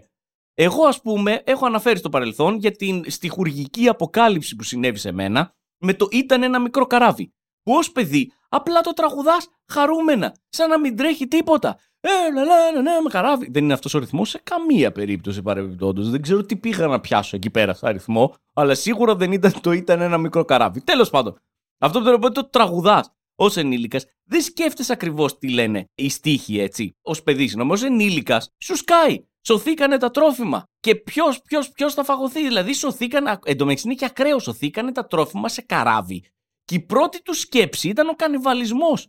Εγώ, 0.55 0.85
ας 0.85 1.01
πούμε, 1.01 1.43
έχω 1.45 1.67
αναφέρει 1.67 1.99
στο 1.99 2.09
παρελθόν 2.09 2.57
για 2.57 2.71
την 2.71 3.05
στοιχουργική 3.11 3.89
αποκάλυψη 3.89 4.57
που 4.57 4.63
συνέβη 4.63 4.99
σε 4.99 5.13
μένα 5.13 5.55
με 5.79 5.95
το 5.95 6.09
ήταν 6.11 6.43
ένα 6.43 6.61
μικρό 6.61 6.87
καράβι. 6.87 7.33
Που 7.63 7.73
ως 7.73 7.93
παιδί 7.93 8.33
απλά 8.49 8.81
το 8.81 8.93
τραγουδάς 8.93 9.49
χαρούμενα, 9.73 10.37
σαν 10.49 10.69
να 10.69 10.79
μην 10.79 10.97
τρέχει 10.97 11.29
τίποτα. 11.29 11.79
Ε, 12.05 12.33
λα, 12.35 12.45
λα, 12.45 12.83
λα, 12.83 13.03
με 13.03 13.11
καράβι. 13.11 13.49
Δεν 13.51 13.65
είναι 13.65 13.73
αυτός 13.73 13.95
ο 13.95 13.99
ρυθμός 13.99 14.29
σε 14.29 14.41
καμία 14.43 14.93
περίπτωση 14.93 15.43
παρεμπιπτόντως. 15.43 16.11
Δεν 16.11 16.23
ξέρω 16.23 16.45
τι 16.45 16.57
πήγα 16.57 16.87
να 16.87 17.01
πιάσω 17.01 17.37
εκεί 17.37 17.51
πέρα 17.51 17.75
σαν 17.75 17.89
αριθμό, 17.89 18.35
αλλά 18.53 18.75
σίγουρα 18.75 19.17
δεν 19.17 19.33
ήταν 19.33 19.61
το 19.61 19.73
ήταν 19.73 20.01
ένα 20.01 20.19
μικρό 20.19 20.45
καράβι. 20.45 20.81
Τέλος 20.81 21.11
πάντων, 21.11 21.41
αυτό 21.79 22.01
που 22.01 22.19
το, 22.19 22.29
το 22.33 22.49
τραγουδάς 22.49 23.13
ως 23.35 23.57
ενήλικας, 23.57 24.05
δεν 24.25 24.43
σκέφτεσαι 24.43 24.93
ακριβώς 24.93 25.39
τι 25.39 25.49
λένε 25.49 25.85
οι 25.95 26.09
στίχοι 26.09 26.61
έτσι. 26.61 26.97
Ω 27.03 27.23
παιδί, 27.23 27.61
όμω 27.61 27.75
ενήλικας, 27.85 28.55
σου 28.59 28.77
σκάει. 28.77 29.25
Σωθήκανε 29.47 29.99
τα 29.99 30.11
τρόφιμα. 30.11 30.65
Και 30.81 30.95
ποιος, 30.95 31.43
ποιος, 31.43 31.71
ποιος 31.71 31.95
θα 31.95 32.05
φαγωθεί. 32.05 32.43
Δηλαδή, 32.43 32.73
σωθήκανε. 32.73 33.39
Εντωμεταξύ 33.45 33.87
είναι 33.87 33.95
και 33.95 34.05
ακραίο. 34.05 34.39
Σωθήκανε 34.39 34.93
τα 34.93 35.07
τρόφιμα 35.07 35.49
σε 35.49 35.63
καράβι. 35.63 36.25
Και 36.65 36.75
η 36.75 36.81
πρώτη 36.81 37.23
τους 37.23 37.39
σκέψη 37.39 37.89
ήταν 37.89 38.09
ο 38.09 38.15
κανιβαλισμός. 38.15 39.09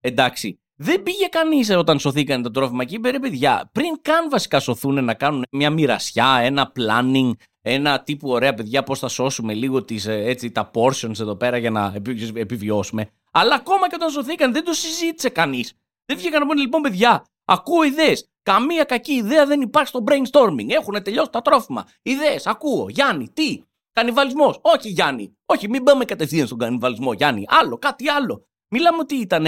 Εντάξει, 0.00 0.59
Δεν 0.82 1.02
πήγε 1.02 1.26
κανείς 1.26 1.70
όταν 1.70 1.98
σωθήκαν 1.98 2.42
το 2.42 2.50
τρόφιμα 2.50 2.84
και 2.84 2.94
είπε 2.94 3.10
ρε 3.10 3.18
παιδιά, 3.18 3.70
πριν 3.72 4.02
καν 4.02 4.30
βασικά 4.30 4.60
σωθούν 4.60 5.04
να 5.04 5.14
κάνουν 5.14 5.44
μια 5.50 5.70
μοιρασιά, 5.70 6.38
ένα 6.42 6.72
planning, 6.76 7.30
ένα 7.60 8.02
τύπου 8.02 8.30
ωραία 8.30 8.54
παιδιά 8.54 8.82
πώς 8.82 8.98
θα 8.98 9.08
σώσουμε 9.08 9.54
λίγο 9.54 9.84
τις, 9.84 10.06
ε, 10.06 10.22
έτσι, 10.24 10.50
τα 10.50 10.70
portions 10.74 11.20
εδώ 11.20 11.36
πέρα 11.36 11.56
για 11.56 11.70
να 11.70 11.94
επιβιώσουμε. 12.34 13.10
Αλλά 13.30 13.54
ακόμα 13.54 13.88
και 13.88 13.94
όταν 13.94 14.10
σωθήκαν 14.10 14.52
δεν 14.52 14.64
το 14.64 14.72
συζήτησε 14.72 15.28
κανείς. 15.28 15.72
Δεν 16.04 16.16
βγήκαν 16.16 16.40
να 16.40 16.46
πούνε 16.46 16.60
λοιπόν 16.60 16.82
παιδιά, 16.82 17.24
ακούω 17.44 17.82
ιδέες. 17.82 18.28
Καμία 18.42 18.84
κακή 18.84 19.12
ιδέα 19.12 19.46
δεν 19.46 19.60
υπάρχει 19.60 19.88
στο 19.88 20.04
brainstorming. 20.06 20.68
Έχουν 20.68 21.02
τελειώσει 21.02 21.30
τα 21.30 21.40
τρόφιμα. 21.40 21.86
Ιδέες, 22.02 22.46
ακούω. 22.46 22.88
Γιάννη, 22.88 23.28
τι; 23.32 23.62
Κανιβαλισμός. 23.92 24.58
Όχι, 24.62 24.88
Γιάννη. 24.88 25.36
Όχι, 25.46 25.68
μην 25.68 25.82
πάμε 25.82 26.04
κατευθείαν 26.04 26.46
στον 26.46 26.58
κανιβαλισμό, 26.58 27.12
Γιάννη. 27.12 27.44
Άλλο, 27.48 27.78
κάτι 27.78 28.08
άλλο. 28.08 28.46
Μιλάμε 28.68 28.98
ότι 28.98 29.14
ήταν 29.14 29.46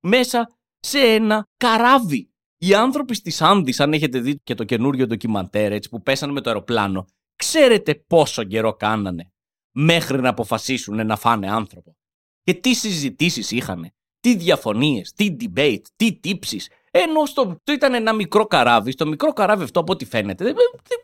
μέσα 0.00 0.59
σε 0.80 0.98
ένα 0.98 1.46
καράβι. 1.56 2.30
Οι 2.58 2.74
άνθρωποι 2.74 3.14
στι 3.14 3.44
Άνδη, 3.44 3.74
αν 3.78 3.92
έχετε 3.92 4.18
δει 4.18 4.40
και 4.42 4.54
το 4.54 4.64
καινούριο 4.64 5.06
ντοκιμαντέρ 5.06 5.72
έτσι, 5.72 5.88
που 5.88 6.02
πέσανε 6.02 6.32
με 6.32 6.40
το 6.40 6.50
αεροπλάνο, 6.50 7.06
ξέρετε 7.36 7.94
πόσο 7.94 8.44
καιρό 8.44 8.74
κάνανε 8.74 9.32
μέχρι 9.72 10.20
να 10.20 10.28
αποφασίσουν 10.28 11.06
να 11.06 11.16
φάνε 11.16 11.50
άνθρωπο. 11.50 11.96
Και 12.42 12.54
τι 12.54 12.74
συζητήσεις 12.74 13.50
είχαν, 13.50 13.90
τι 14.20 14.36
διαφωνίες, 14.36 15.12
τι 15.12 15.36
debate, 15.40 15.82
τι 15.96 16.12
τύψεις. 16.12 16.68
Ενώ 16.90 17.26
στο, 17.26 17.60
το 17.64 17.72
ήταν 17.72 17.94
ένα 17.94 18.12
μικρό 18.12 18.46
καράβι, 18.46 18.90
στο 18.90 19.06
μικρό 19.06 19.32
καράβι 19.32 19.62
αυτό 19.62 19.80
από 19.80 19.92
ό,τι 19.92 20.04
φαίνεται, 20.04 20.44
δεν, 20.44 20.54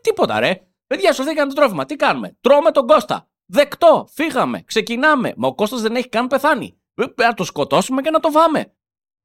τίποτα 0.00 0.40
ρε. 0.40 0.60
Παιδιά, 0.86 1.12
σωθήκαν 1.12 1.48
το 1.48 1.54
τρόφιμα. 1.54 1.84
Τι 1.84 1.96
κάνουμε; 1.96 2.36
Τρώμε 2.40 2.70
τον 2.70 2.86
Κώστα. 2.86 3.28
Δεκτό. 3.46 4.08
Φύγαμε. 4.12 4.62
Ξεκινάμε. 4.62 5.32
Μα 5.36 5.48
ο 5.48 5.54
Κώστας 5.54 5.80
δεν 5.80 5.96
έχει 5.96 6.08
καν 6.08 6.26
πεθάνει. 6.26 6.80
Ε, 6.94 7.04
να 7.16 7.34
το 7.34 7.44
σκοτώσουμε 7.44 8.02
και 8.02 8.10
να 8.10 8.20
το 8.20 8.30
βάμε. 8.30 8.75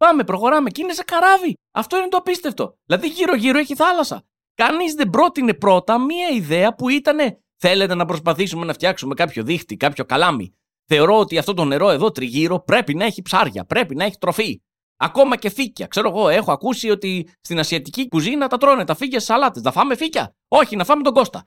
Πάμε, 0.01 0.23
προχωράμε. 0.23 0.69
Και 0.69 0.81
είναι 0.81 0.93
σε 0.93 1.03
καράβι. 1.03 1.53
Αυτό 1.71 1.97
είναι 1.97 2.07
το 2.07 2.17
απίστευτο. 2.17 2.77
Δηλαδή, 2.85 3.07
γύρω-γύρω 3.07 3.57
έχει 3.57 3.75
θάλασσα. 3.75 4.23
Κανείς 4.55 4.93
δεν 4.93 5.09
πρότεινε 5.09 5.53
πρώτα 5.53 5.99
μία 5.99 6.29
ιδέα 6.29 6.75
που 6.75 6.89
ήταν 6.89 7.17
Θέλετε 7.63 7.95
να 7.95 8.05
προσπαθήσουμε 8.05 8.65
να 8.65 8.73
φτιάξουμε 8.73 9.13
κάποιο 9.13 9.43
δίχτυ, 9.43 9.77
κάποιο 9.77 10.05
καλάμι. 10.05 10.55
Θεωρώ 10.85 11.19
ότι 11.19 11.37
αυτό 11.37 11.53
το 11.53 11.65
νερό 11.65 11.89
εδώ 11.89 12.11
τριγύρω 12.11 12.63
πρέπει 12.63 12.95
να 12.95 13.05
έχει 13.05 13.21
ψάρια, 13.21 13.65
πρέπει 13.65 13.95
να 13.95 14.03
έχει 14.03 14.17
τροφή. 14.17 14.61
Ακόμα 14.97 15.37
και 15.37 15.49
φύκια. 15.49 15.87
Ξέρω 15.87 16.09
εγώ, 16.09 16.29
έχω 16.29 16.51
ακούσει 16.51 16.89
ότι 16.89 17.29
στην 17.41 17.59
ασιατική 17.59 18.07
κουζίνα 18.07 18.47
τα 18.47 18.57
τρώνε 18.57 18.83
τα 18.83 18.95
φύκια 18.95 19.19
στις 19.19 19.33
σαλάτες. 19.33 19.61
Να 19.61 19.71
φάμε 19.71 19.95
φύκια; 19.95 20.35
Όχι, 20.47 20.75
να 20.75 20.83
φάμε 20.83 21.03
τον 21.03 21.13
Κώστα. 21.13 21.43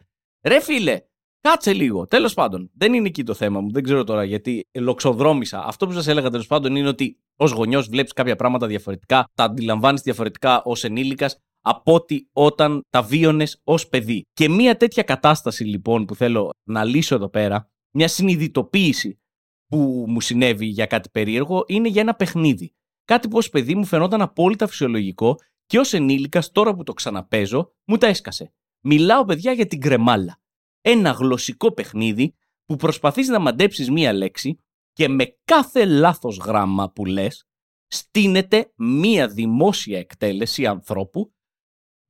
Ρε 0.47 0.61
φίλε, 0.61 1.01
κάτσε 1.41 1.73
λίγο. 1.73 2.07
Τέλος 2.07 2.35
πάντων, 2.35 2.71
δεν 2.75 2.95
είναι 2.95 3.07
εκεί 3.07 3.23
το 3.23 3.35
θέμα 3.35 3.61
μου. 3.61 3.71
Δεν 3.71 3.83
ξέρω 3.83 4.05
τώρα 4.05 4.25
γιατί 4.25 4.69
λοξοδρόμησα. 4.75 5.65
Αυτό 5.65 5.87
που 5.87 5.93
σας 5.93 6.07
έλεγα 6.07 6.31
τέλος 6.31 6.47
πάντων 6.47 6.77
είναι 6.77 6.89
ότι 6.89 7.19
ως 7.37 7.51
γονιός 7.51 7.89
βλέπεις 7.89 8.13
κάποια 8.13 8.37
πράγματα 8.37 8.67
διαφορετικά, 8.67 9.25
τα 9.35 9.45
αντιλαμβάνεις 9.45 10.01
διαφορετικά 10.01 10.63
ως 10.63 10.85
ενήλικας 10.85 11.39
από 11.61 11.95
ότι 11.95 12.29
όταν 12.33 12.81
τα 12.91 13.03
βίωνες 13.03 13.61
ως 13.65 13.89
παιδί. 13.89 14.23
Και 14.33 14.49
μία 14.49 14.77
τέτοια 14.77 15.03
κατάσταση 15.03 15.65
λοιπόν 15.65 16.05
που 16.05 16.15
θέλω 16.15 16.51
να 16.69 16.85
λύσω 16.85 17.15
εδώ 17.15 17.29
πέρα, 17.29 17.69
μια 17.95 18.09
συνειδητοποίηση 18.09 19.19
που 19.67 20.05
μου 20.09 20.21
συνέβη 20.21 20.67
για 20.67 20.87
κάτι 20.87 21.09
περίεργο, 21.11 21.65
είναι 21.67 21.89
για 21.89 22.01
ένα 22.01 22.15
παιχνίδι. 22.15 22.75
Κάτι 23.05 23.29
που 23.29 23.37
ως 23.37 23.49
παιδί 23.51 23.75
μου 23.75 23.85
φαινόταν 23.85 24.21
απόλυτα 24.21 24.67
φυσιολογικό 24.67 25.39
και 25.67 25.79
ως 25.79 25.93
ενήλικας, 25.93 26.51
τώρα 26.51 26.75
που 26.75 26.83
το 26.83 26.93
ξαναπέζω, 26.93 27.73
μου 27.85 27.97
τα 27.97 28.07
έσκασε. 28.07 28.53
Μιλάω, 28.81 29.25
παιδιά, 29.25 29.53
για 29.53 29.67
την 29.67 29.81
κρεμάλα. 29.81 30.39
Ένα 30.81 31.11
γλωσσικό 31.11 31.73
παιχνίδι 31.73 32.35
που 32.65 32.77
προσπαθείς 32.77 33.29
να 33.29 33.39
μαντέψεις 33.39 33.91
μία 33.91 34.13
λέξη 34.13 34.59
και 34.95 35.09
με 35.09 35.39
κάθε 35.45 35.85
λάθος 35.85 36.37
γράμμα 36.37 36.91
που 36.91 37.05
λες 37.05 37.49
στείνεται 37.87 38.73
μία 38.77 39.29
δημόσια 39.29 39.99
εκτέλεση 39.99 40.67
ανθρώπου 40.67 41.35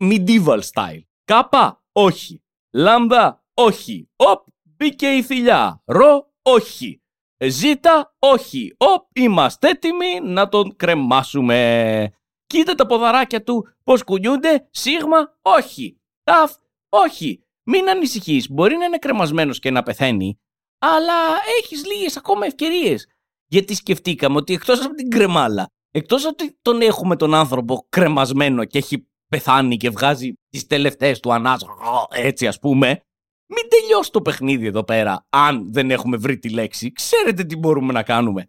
medieval 0.04 0.60
style. 0.72 1.02
Κάπα, 1.24 1.84
όχι. 1.92 2.44
Λάμδα, 2.72 3.44
όχι. 3.54 4.10
Οπ, 4.16 4.46
μπήκε 4.62 5.06
η 5.06 5.22
θηλιά. 5.22 5.82
Ρο, 5.84 6.32
όχι. 6.42 7.02
Ζήτα, 7.44 8.16
όχι. 8.18 8.74
Οπ, 8.76 9.08
είμαστε 9.12 9.68
έτοιμοι 9.68 10.20
να 10.22 10.48
τον 10.48 10.76
κρεμάσουμε. 10.76 12.12
Κοίτα 12.46 12.74
τα 12.74 12.86
ποδαράκια 12.86 13.42
του 13.42 13.68
πώς 13.84 14.04
κουνιούνται. 14.04 14.68
Σίγμα, 14.70 15.38
όχι. 15.42 16.00
Ταφ, 16.22 16.54
όχι. 16.88 17.44
Μην 17.66 17.88
ανησυχείς. 17.88 18.50
Μπορεί 18.50 18.76
να 18.76 18.84
είναι 18.84 18.98
κρεμασμένος 18.98 19.58
και 19.58 19.70
να 19.70 19.82
πεθαίνει, 19.82 20.40
αλλά 20.78 21.14
έχεις 21.62 21.86
λίγες 21.86 22.16
ακόμα 22.16 22.46
ευκαιρίες. 22.46 23.06
Γιατί 23.46 23.74
σκεφτήκαμε 23.74 24.36
ότι 24.36 24.54
εκτός 24.54 24.84
από 24.84 24.94
την 24.94 25.10
κρεμάλα, 25.10 25.66
εκτός 25.90 26.24
ότι 26.24 26.58
τον 26.62 26.80
έχουμε 26.80 27.16
τον 27.16 27.34
άνθρωπο 27.34 27.86
κρεμασμένο 27.88 28.64
και 28.64 28.78
έχει 28.78 29.08
πεθάνει 29.28 29.76
και 29.76 29.90
βγάζει 29.90 30.32
τις 30.48 30.66
τελευταίες 30.66 31.20
του 31.20 31.32
ανάσα, 31.32 31.66
έτσι 32.10 32.46
ας 32.46 32.58
πούμε, 32.58 33.02
μην 33.46 33.68
τελειώσει 33.68 34.10
το 34.10 34.22
παιχνίδι 34.22 34.66
εδώ 34.66 34.84
πέρα, 34.84 35.26
αν 35.28 35.72
δεν 35.72 35.90
έχουμε 35.90 36.16
βρει 36.16 36.38
τη 36.38 36.50
λέξη. 36.50 36.92
Ξέρετε 36.92 37.44
τι 37.44 37.56
μπορούμε 37.56 37.92
να 37.92 38.02
κάνουμε. 38.02 38.48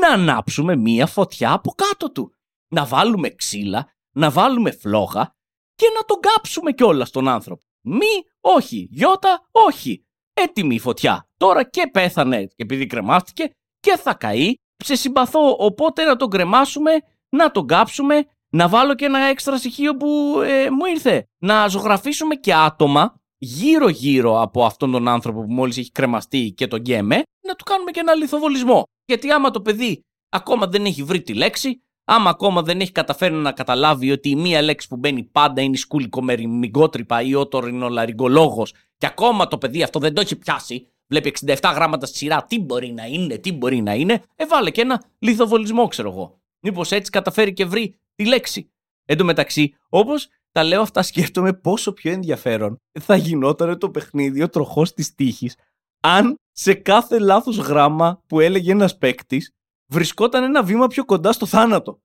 Να 0.00 0.08
ανάψουμε 0.08 0.76
μία 0.76 1.06
φωτιά 1.06 1.52
από 1.52 1.70
κάτω 1.70 2.12
του. 2.12 2.34
Να 2.68 2.84
βάλουμε 2.84 3.28
ξύλα, 3.28 3.92
να 4.16 4.30
βάλουμε 4.30 4.70
φλόγα 4.70 5.36
και 5.74 5.86
να 5.94 6.04
τον 6.04 6.20
κάψουμε 6.20 6.72
κιόλας 6.72 7.10
τον 7.10 7.28
άνθρωπο. 7.28 7.62
Μη, 7.80 8.24
όχι. 8.40 8.88
Γιώτα, 8.90 9.48
όχι. 9.50 10.04
Έτοιμη 10.42 10.74
η 10.74 10.78
φωτιά. 10.78 11.28
Τώρα 11.36 11.64
και 11.64 11.88
πέθανε 11.92 12.48
επειδή 12.56 12.86
κρεμάστηκε 12.86 13.50
και 13.80 13.96
θα 13.96 14.14
καεί. 14.14 14.54
Σε 14.84 14.94
συμπαθώ, 14.94 15.56
οπότε 15.58 16.04
να 16.04 16.16
τον 16.16 16.30
κρεμάσουμε, 16.30 16.90
να 17.28 17.50
τον 17.50 17.66
κάψουμε, 17.66 18.26
να 18.50 18.68
βάλω 18.68 18.94
και 18.94 19.04
ένα 19.04 19.18
έξτρα 19.18 19.56
στοιχείο 19.56 19.96
που 19.96 20.40
ε, 20.44 20.70
μου 20.70 20.84
ήρθε. 20.84 21.26
Να 21.38 21.68
ζωγραφίσουμε 21.68 22.34
και 22.34 22.54
άτομα 22.54 23.20
γύρω-γύρω 23.38 24.40
από 24.40 24.64
αυτόν 24.64 24.90
τον 24.90 25.08
άνθρωπο 25.08 25.40
που 25.44 25.52
μόλις 25.52 25.78
έχει 25.78 25.90
κρεμαστεί 25.90 26.52
και 26.56 26.66
τον 26.66 26.78
γκέμε, 26.78 27.22
να 27.46 27.54
του 27.54 27.64
κάνουμε 27.64 27.90
και 27.90 28.00
ένα 28.00 28.14
λιθοβολισμό. 28.14 28.84
Γιατί 29.04 29.30
άμα 29.30 29.50
το 29.50 29.60
παιδί 29.60 30.00
ακόμα 30.28 30.66
δεν 30.66 30.84
έχει 30.84 31.02
βρει 31.02 31.22
τη 31.22 31.34
λέξη, 31.34 31.82
άμα 32.04 32.30
ακόμα 32.30 32.62
δεν 32.62 32.80
έχει 32.80 32.92
καταφέρει 32.92 33.34
να 33.34 33.52
καταλάβει 33.52 34.10
ότι 34.10 34.28
η 34.28 34.36
μία 34.36 34.62
λέξη 34.62 34.88
που 34.88 34.96
μπαίνει 34.96 35.24
πάντα 35.24 35.62
είναι 35.62 35.74
η 35.74 35.78
σκουλικομεριμικότρυπα 35.78 37.22
ή 37.22 37.34
ο 37.34 37.48
τωρινολαριγκολόγος, 37.48 38.74
και 39.00 39.06
ακόμα 39.06 39.48
το 39.48 39.58
παιδί 39.58 39.82
αυτό 39.82 39.98
δεν 39.98 40.14
το 40.14 40.20
έχει 40.20 40.36
πιάσει, 40.36 40.86
βλέπει 41.06 41.34
67 41.46 41.56
γράμματα 41.74 42.06
στη 42.06 42.16
σειρά, 42.16 42.44
τι 42.44 42.60
μπορεί 42.60 42.92
να 42.92 43.06
είναι, 43.06 43.38
τι 43.38 43.52
μπορεί 43.52 43.80
να 43.80 43.94
είναι, 43.94 44.22
έβαλε 44.36 44.70
και 44.70 44.80
ένα 44.80 45.04
λιθοβολισμό, 45.18 45.86
ξέρω 45.88 46.10
εγώ. 46.10 46.40
Μήπως 46.60 46.92
έτσι 46.92 47.10
καταφέρει 47.10 47.52
και 47.52 47.64
βρει 47.64 47.98
τη 48.14 48.26
λέξη. 48.26 48.70
Εν 49.04 49.16
τω 49.16 49.24
μεταξύ, 49.24 49.74
όπως 49.88 50.28
τα 50.52 50.64
λέω 50.64 50.80
αυτά, 50.80 51.02
σκέφτομαι 51.02 51.52
πόσο 51.52 51.92
πιο 51.92 52.12
ενδιαφέρον 52.12 52.76
θα 53.00 53.16
γινόταν 53.16 53.78
το 53.78 53.90
παιχνίδι 53.90 54.42
ο 54.42 54.48
τροχός 54.48 54.92
της 54.92 55.14
τύχης 55.14 55.56
αν 56.00 56.34
σε 56.52 56.74
κάθε 56.74 57.18
λάθος 57.18 57.56
γράμμα 57.56 58.22
που 58.26 58.40
έλεγε 58.40 58.72
ένας 58.72 58.98
παίκτης 58.98 59.54
βρισκόταν 59.86 60.42
ένα 60.42 60.62
βήμα 60.62 60.86
πιο 60.86 61.04
κοντά 61.04 61.32
στο 61.32 61.46
θάνατο. 61.46 62.00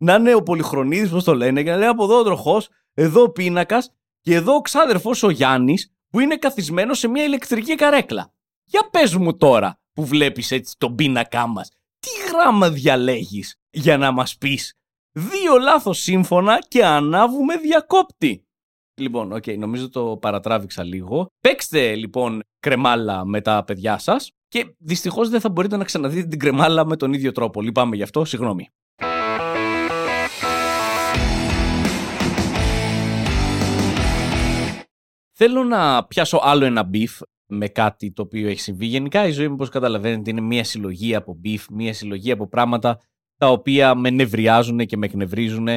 Να 0.00 0.14
είναι 0.14 0.34
ο 0.34 0.42
Πολυχρονίδης, 0.42 1.10
πώς 1.10 1.24
το 1.24 1.34
λένε, 1.34 1.62
και 1.62 1.70
να 1.70 1.76
λέει 1.76 1.88
από 1.88 2.04
εδώ 2.04 2.18
ο 2.18 2.22
τροχός, 2.22 2.68
εδώ 2.94 3.22
ο 3.22 3.30
πίνακας 3.30 3.90
και 4.20 4.34
εδώ 4.34 4.54
ο 4.54 4.60
ξάδερφος 4.60 5.22
ο 5.22 5.30
Γιάννης 5.30 5.94
που 6.14 6.20
είναι 6.20 6.36
καθισμένο 6.36 6.94
σε 6.94 7.08
μια 7.08 7.24
ηλεκτρική 7.24 7.74
καρέκλα. 7.74 8.32
Για 8.64 8.88
πες 8.90 9.14
μου 9.14 9.36
τώρα 9.36 9.78
που 9.92 10.04
βλέπεις 10.04 10.50
έτσι 10.50 10.74
τον 10.78 10.94
πίνακά 10.94 11.46
μας, 11.46 11.68
τι 11.98 12.08
γράμμα 12.30 12.70
διαλέγεις 12.70 13.56
για 13.70 13.98
να 13.98 14.12
μας 14.12 14.36
πεις; 14.36 14.74
Δύο 15.12 15.58
λάθος 15.58 15.98
σύμφωνα 15.98 16.58
και 16.68 16.84
ανάβουμε 16.84 17.56
διακόπτη. 17.56 18.46
Λοιπόν, 19.00 19.32
οκ, 19.32 19.42
okay, 19.46 19.58
νομίζω 19.58 19.88
το 19.88 20.16
παρατράβηξα 20.16 20.82
λίγο. 20.82 21.26
Παίξτε 21.40 21.94
λοιπόν 21.94 22.42
κρεμάλα 22.58 23.24
με 23.24 23.40
τα 23.40 23.64
παιδιά 23.64 23.98
σας 23.98 24.30
και 24.48 24.74
δυστυχώς 24.78 25.28
δεν 25.28 25.40
θα 25.40 25.48
μπορείτε 25.48 25.76
να 25.76 25.84
ξαναδείτε 25.84 26.28
την 26.28 26.38
κρεμάλα 26.38 26.86
με 26.86 26.96
τον 26.96 27.12
ίδιο 27.12 27.32
τρόπο. 27.32 27.60
Λυπάμαι 27.60 27.96
γι' 27.96 28.02
αυτό, 28.02 28.24
συγγνώμη. 28.24 28.68
Θέλω 35.36 35.64
να 35.64 36.04
πιάσω 36.04 36.40
άλλο 36.42 36.64
ένα 36.64 36.90
beef 36.92 37.22
με 37.46 37.68
κάτι 37.68 38.12
το 38.12 38.22
οποίο 38.22 38.48
έχει 38.48 38.60
συμβεί. 38.60 38.86
Γενικά 38.86 39.26
η 39.26 39.30
ζωή 39.30 39.48
μου, 39.48 39.54
όπως 39.54 39.68
καταλαβαίνετε, 39.68 40.30
είναι 40.30 40.40
μια 40.40 40.64
συλλογή 40.64 41.14
από 41.14 41.40
beef, 41.44 41.64
μια 41.70 41.94
συλλογή 41.94 42.30
από 42.30 42.48
πράγματα 42.48 43.00
τα 43.36 43.50
οποία 43.50 43.94
με 43.94 44.10
νευριάζουν 44.10 44.78
και 44.78 44.96
με 44.96 45.06
εκνευρίζουν. 45.06 45.68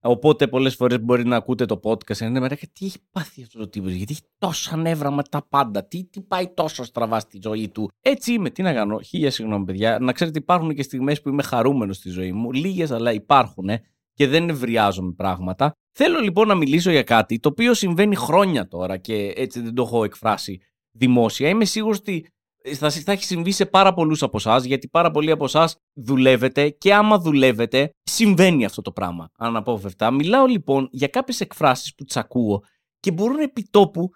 Οπότε 0.00 0.48
πολλές 0.48 0.74
φορές 0.74 1.00
μπορεί 1.00 1.24
να 1.24 1.36
ακούτε 1.36 1.64
το 1.64 1.80
podcast 1.82 2.16
και 2.16 2.28
να 2.28 2.40
λέτε 2.40 2.56
τι 2.72 2.86
έχει 2.86 2.98
πάθει 3.10 3.42
αυτός 3.42 3.60
το 3.60 3.68
τύπος, 3.68 3.92
γιατί 3.92 4.12
έχει 4.12 4.22
τόσα 4.38 4.76
νεύρα 4.76 5.10
με 5.10 5.22
τα 5.22 5.46
πάντα, 5.48 5.84
τι, 5.84 6.04
τι 6.04 6.20
πάει 6.20 6.48
τόσο 6.48 6.84
στραβά 6.84 7.20
στη 7.20 7.38
ζωή 7.42 7.68
του. 7.68 7.90
Έτσι 8.00 8.32
είμαι, 8.32 8.50
τι 8.50 8.62
να 8.62 8.72
κάνω, 8.72 9.00
χίλια 9.00 9.30
συγγνώμη 9.30 9.64
παιδιά. 9.64 9.98
Να 9.98 10.12
ξέρετε 10.12 10.38
υπάρχουν 10.38 10.74
και 10.74 10.82
στιγμές 10.82 11.20
που 11.20 11.28
είμαι 11.28 11.42
χαρούμενος 11.42 11.96
στη 11.96 12.10
ζωή 12.10 12.32
μου, 12.32 12.52
λίγες 12.52 12.90
αλλά 12.90 13.12
υπάρχουν 13.12 13.70
και 14.18 14.26
δεν 14.26 14.44
νευριάζομαι 14.44 15.12
πράγματα. 15.12 15.72
Θέλω 15.92 16.20
λοιπόν 16.20 16.48
να 16.48 16.54
μιλήσω 16.54 16.90
για 16.90 17.02
κάτι 17.02 17.38
το 17.38 17.48
οποίο 17.48 17.74
συμβαίνει 17.74 18.16
χρόνια 18.16 18.68
τώρα 18.68 18.96
και 18.96 19.32
έτσι 19.36 19.60
δεν 19.60 19.74
το 19.74 19.82
έχω 19.82 20.04
εκφράσει 20.04 20.60
δημόσια. 20.90 21.48
Είμαι 21.48 21.64
σίγουρος 21.64 21.98
ότι 21.98 22.28
θα, 22.74 22.90
θα 22.90 23.12
έχει 23.12 23.24
συμβεί 23.24 23.50
σε 23.50 23.66
πάρα 23.66 23.94
πολλούς 23.94 24.22
από 24.22 24.36
εσάς, 24.36 24.64
γιατί 24.64 24.88
πάρα 24.88 25.10
πολλοί 25.10 25.30
από 25.30 25.44
εσάς 25.44 25.76
δουλεύετε 25.92 26.70
και 26.70 26.94
άμα 26.94 27.18
δουλεύετε, 27.18 27.90
συμβαίνει 28.02 28.64
αυτό 28.64 28.82
το 28.82 28.92
πράγμα. 28.92 29.30
Αναπόφευκτα. 29.38 30.10
Μιλάω 30.10 30.46
λοιπόν 30.46 30.88
για 30.90 31.08
κάποιες 31.08 31.40
εκφράσεις 31.40 31.94
που 31.94 32.04
τις 32.04 32.16
ακούω 32.16 32.62
και 33.00 33.12
μπορούν 33.12 33.38
επί 33.38 33.68
τόπου 33.70 34.10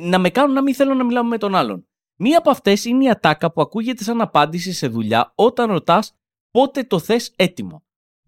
να 0.00 0.18
με 0.18 0.30
κάνουν 0.30 0.54
να 0.54 0.62
μην 0.62 0.74
θέλω 0.74 0.94
να 0.94 1.04
μιλάω 1.04 1.24
με 1.24 1.38
τον 1.38 1.54
άλλον. 1.54 1.86
Μία 2.18 2.38
από 2.38 2.50
αυτές 2.50 2.84
είναι 2.84 3.04
η 3.04 3.10
ατάκα 3.10 3.52
που 3.52 3.60
ακούγεται 3.60 4.02
σαν 4.02 4.20
απάντηση 4.20 4.72
σε 4.72 4.88
δουλειά 4.88 5.32
όταν 5.34 5.70
ρωτάς 5.70 6.12
πότε 6.50 6.84
το 6.84 6.98
θες 6.98 7.32
έτοιμο. 7.36 7.82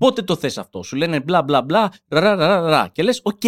Πότε 0.05 0.23
το 0.23 0.37
θες 0.37 0.59
αυτό; 0.59 0.83
Σου 0.83 0.97
λένε 0.97 1.21
μπλα 1.21 1.43
μπλα 1.43 1.63
μπλα, 1.63 1.93
ρα, 2.09 2.35
ρα, 2.35 2.61
ρα, 2.61 2.89
και 2.89 3.03
λες, 3.03 3.21
οκ, 3.25 3.43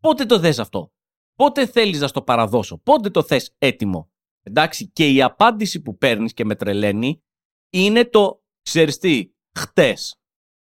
πότε 0.00 0.26
το 0.26 0.40
θες 0.40 0.58
αυτό; 0.58 0.92
Πότε 1.34 1.66
θέλεις 1.66 2.00
να 2.00 2.06
στο 2.06 2.22
παραδώσω; 2.22 2.78
Πότε 2.78 3.10
το 3.10 3.22
θες 3.22 3.54
έτοιμο; 3.58 4.10
Εντάξει, 4.42 4.90
και 4.90 5.08
η 5.08 5.22
απάντηση 5.22 5.82
που 5.82 5.98
παίρνεις 5.98 6.32
και 6.32 6.44
με 6.44 6.54
τρελαίνει 6.54 7.22
είναι 7.72 8.04
το 8.04 8.42
ξέρεις 8.62 8.98
τι, 8.98 9.30
χτες. 9.58 10.20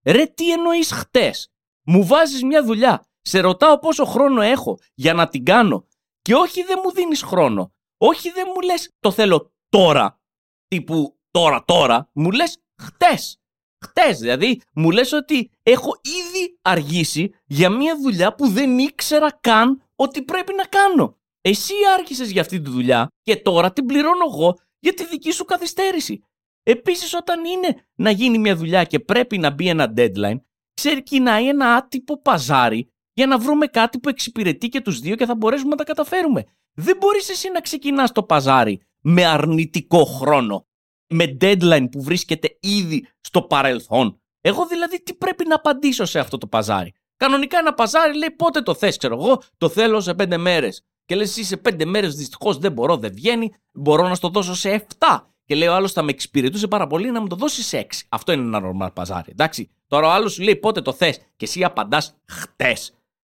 Ρε, 0.05 0.25
τι 0.25 0.51
εννοείς 0.51 0.91
χτες; 0.91 1.51
Μου 1.85 2.05
βάζεις 2.05 2.43
μια 2.43 2.63
δουλειά. 2.63 3.07
Σε 3.21 3.39
ρωτάω 3.39 3.79
πόσο 3.79 4.05
χρόνο 4.05 4.41
έχω 4.41 4.79
για 4.93 5.13
να 5.13 5.27
την 5.27 5.45
κάνω. 5.45 5.87
Και 6.21 6.33
όχι 6.33 6.63
δεν 6.63 6.79
μου 6.83 6.91
δίνεις 6.91 7.21
χρόνο. 7.21 7.73
Όχι 7.97 8.29
δεν 8.29 8.45
μου 8.53 8.61
λες 8.61 8.95
το 8.99 9.11
θέλω 9.11 9.53
τώρα. 9.69 10.21
Τύπου 10.67 11.19
τώρα, 11.31 11.63
τώρα. 11.65 12.09
Μου 12.13 12.31
λες 12.31 12.63
χτες. 12.81 13.41
Χτες, 13.85 14.19
δηλαδή, 14.19 14.61
μου 14.73 14.91
λες 14.91 15.11
ότι 15.11 15.49
έχω 15.63 16.01
ήδη 16.01 16.57
αργήσει 16.61 17.33
για 17.45 17.69
μια 17.69 17.97
δουλειά 18.01 18.35
που 18.35 18.47
δεν 18.47 18.77
ήξερα 18.77 19.37
καν 19.41 19.81
ότι 19.95 20.21
πρέπει 20.21 20.53
να 20.53 20.63
κάνω. 20.63 21.17
Εσύ 21.41 21.73
άρχισε 21.97 22.23
για 22.23 22.41
αυτή 22.41 22.61
τη 22.61 22.69
δουλειά 22.69 23.07
και 23.21 23.35
τώρα 23.35 23.73
την 23.73 23.85
πληρώνω 23.85 24.25
εγώ 24.31 24.57
για 24.79 24.93
τη 24.93 25.05
δική 25.05 25.31
σου 25.31 25.45
καθυστέρηση. 25.45 26.23
Επίσης, 26.63 27.13
όταν 27.13 27.45
είναι 27.45 27.85
να 27.95 28.09
γίνει 28.09 28.37
μια 28.37 28.55
δουλειά 28.55 28.83
και 28.83 28.99
πρέπει 28.99 29.37
να 29.37 29.49
μπει 29.49 29.67
ένα 29.67 29.93
deadline, 29.97 30.39
ξεκινάει 30.73 31.47
ένα 31.47 31.73
άτυπο 31.75 32.21
παζάρι 32.21 32.91
για 33.13 33.27
να 33.27 33.37
βρούμε 33.37 33.67
κάτι 33.67 33.99
που 33.99 34.09
εξυπηρετεί 34.09 34.69
και 34.69 34.81
τους 34.81 34.99
δύο 34.99 35.15
και 35.15 35.25
θα 35.25 35.35
μπορέσουμε 35.35 35.69
να 35.69 35.75
τα 35.75 35.83
καταφέρουμε. 35.83 36.43
Δεν 36.73 36.97
μπορείς 36.97 37.29
εσύ 37.29 37.51
να 37.51 37.61
ξεκινάς 37.61 38.11
το 38.11 38.23
παζάρι 38.23 38.81
με 39.01 39.25
αρνητικό 39.25 40.03
χρόνο, 40.03 40.66
με 41.07 41.37
deadline 41.41 41.87
που 41.91 42.01
βρίσκεται 42.01 42.57
ήδη 42.59 43.07
στο 43.21 43.41
παρελθόν. 43.41 44.21
Εγώ 44.41 44.65
δηλαδή 44.65 45.03
τι 45.03 45.13
πρέπει 45.13 45.47
να 45.47 45.55
απαντήσω 45.55 46.05
σε 46.05 46.19
αυτό 46.19 46.37
το 46.37 46.47
παζάρι; 46.47 46.93
Κανονικά 47.17 47.57
ένα 47.57 47.73
παζάρι 47.73 48.17
λέει 48.17 48.31
πότε 48.31 48.61
το 48.61 48.73
θες, 48.73 48.97
ξέρω 48.97 49.15
εγώ, 49.15 49.41
το 49.57 49.69
θέλω 49.69 50.01
σε 50.01 50.13
πέντε 50.13 50.37
μέρες. 50.37 50.85
Και 51.05 51.15
λες 51.15 51.29
εσύ 51.29 51.43
σε 51.43 51.57
πέντε 51.57 51.85
μέρες 51.85 52.15
δυστυχώς 52.15 52.57
δεν 52.57 52.71
μπορώ, 52.71 52.97
δεν 52.97 53.13
βγαίνει, 53.13 53.53
μπορώ 53.71 54.07
να 54.07 54.15
στο 54.15 54.29
δώσω 54.29 54.55
σε 54.55 54.85
7. 54.99 55.19
Και 55.45 55.55
λέει 55.55 55.67
ο 55.67 55.73
άλλος 55.73 55.91
θα 55.91 56.01
με 56.01 56.11
εξυπηρετούσε 56.11 56.67
πάρα 56.67 56.87
πολύ 56.87 57.11
να 57.11 57.21
μου 57.21 57.27
το 57.27 57.35
δώσεις 57.35 57.67
σε 57.67 57.77
6. 57.77 57.85
Αυτό 58.09 58.31
είναι 58.31 58.57
ένα 58.57 58.71
normal 58.71 58.93
παζάρι, 58.93 59.31
εντάξει. 59.31 59.69
Τώρα 59.87 60.07
ο 60.07 60.09
άλλος 60.09 60.33
σου 60.33 60.41
λέει 60.41 60.55
πότε 60.55 60.81
το 60.81 60.93
θες 60.93 61.17
και 61.17 61.45
εσύ 61.45 61.63
απαντάς 61.63 62.17
χτες. 62.25 62.93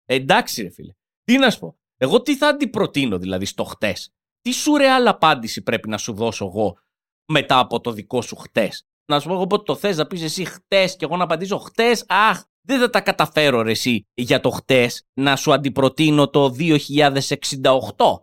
Εντάξει, 0.06 0.62
ρε 0.62 0.70
φίλε. 0.70 0.94
Τι 1.24 1.38
να 1.38 1.50
σου 1.50 1.60
πω. 1.60 1.78
Εγώ 1.98 2.22
τι 2.22 2.36
θα 2.36 2.48
αντιπροτείνω 2.48 3.18
δηλαδή 3.18 3.46
στο 3.46 3.64
χτες; 3.64 4.14
Τι 4.42 4.52
σουρεάλ 4.52 5.08
απάντηση 5.08 5.62
πρέπει 5.62 5.90
να 5.90 5.98
σου 5.98 6.14
δώσω 6.14 6.46
εγώ 6.46 6.78
μετά 7.28 7.60
από 7.60 7.82
το 7.82 7.92
δικό 7.92 8.22
σου 8.22 8.36
χτες. 8.36 8.88
Να 9.06 9.20
σου 9.20 9.28
πω 9.28 9.34
εγώ 9.34 9.48
πότε 9.48 9.64
το 9.64 9.76
θες, 9.76 9.98
να 9.98 10.08
πεις 10.08 10.22
εσύ 10.22 10.46
χτες 10.46 10.96
και 10.96 11.06
εγώ 11.06 11.18
να 11.18 11.24
απαντήσω 11.24 11.58
χτες. 11.58 12.06
Αχ, 12.08 12.44
δεν 12.62 12.80
θα 12.80 12.90
τα 12.90 13.02
καταφέρω 13.02 13.62
ρε 13.62 13.72
εσύ 13.72 14.08
για 14.14 14.40
το 14.40 14.50
χτες 14.50 15.08
να 15.14 15.36
σου 15.36 15.54
αντιπροτείνω 15.54 16.30
το 16.30 16.50
2068. 16.50 18.22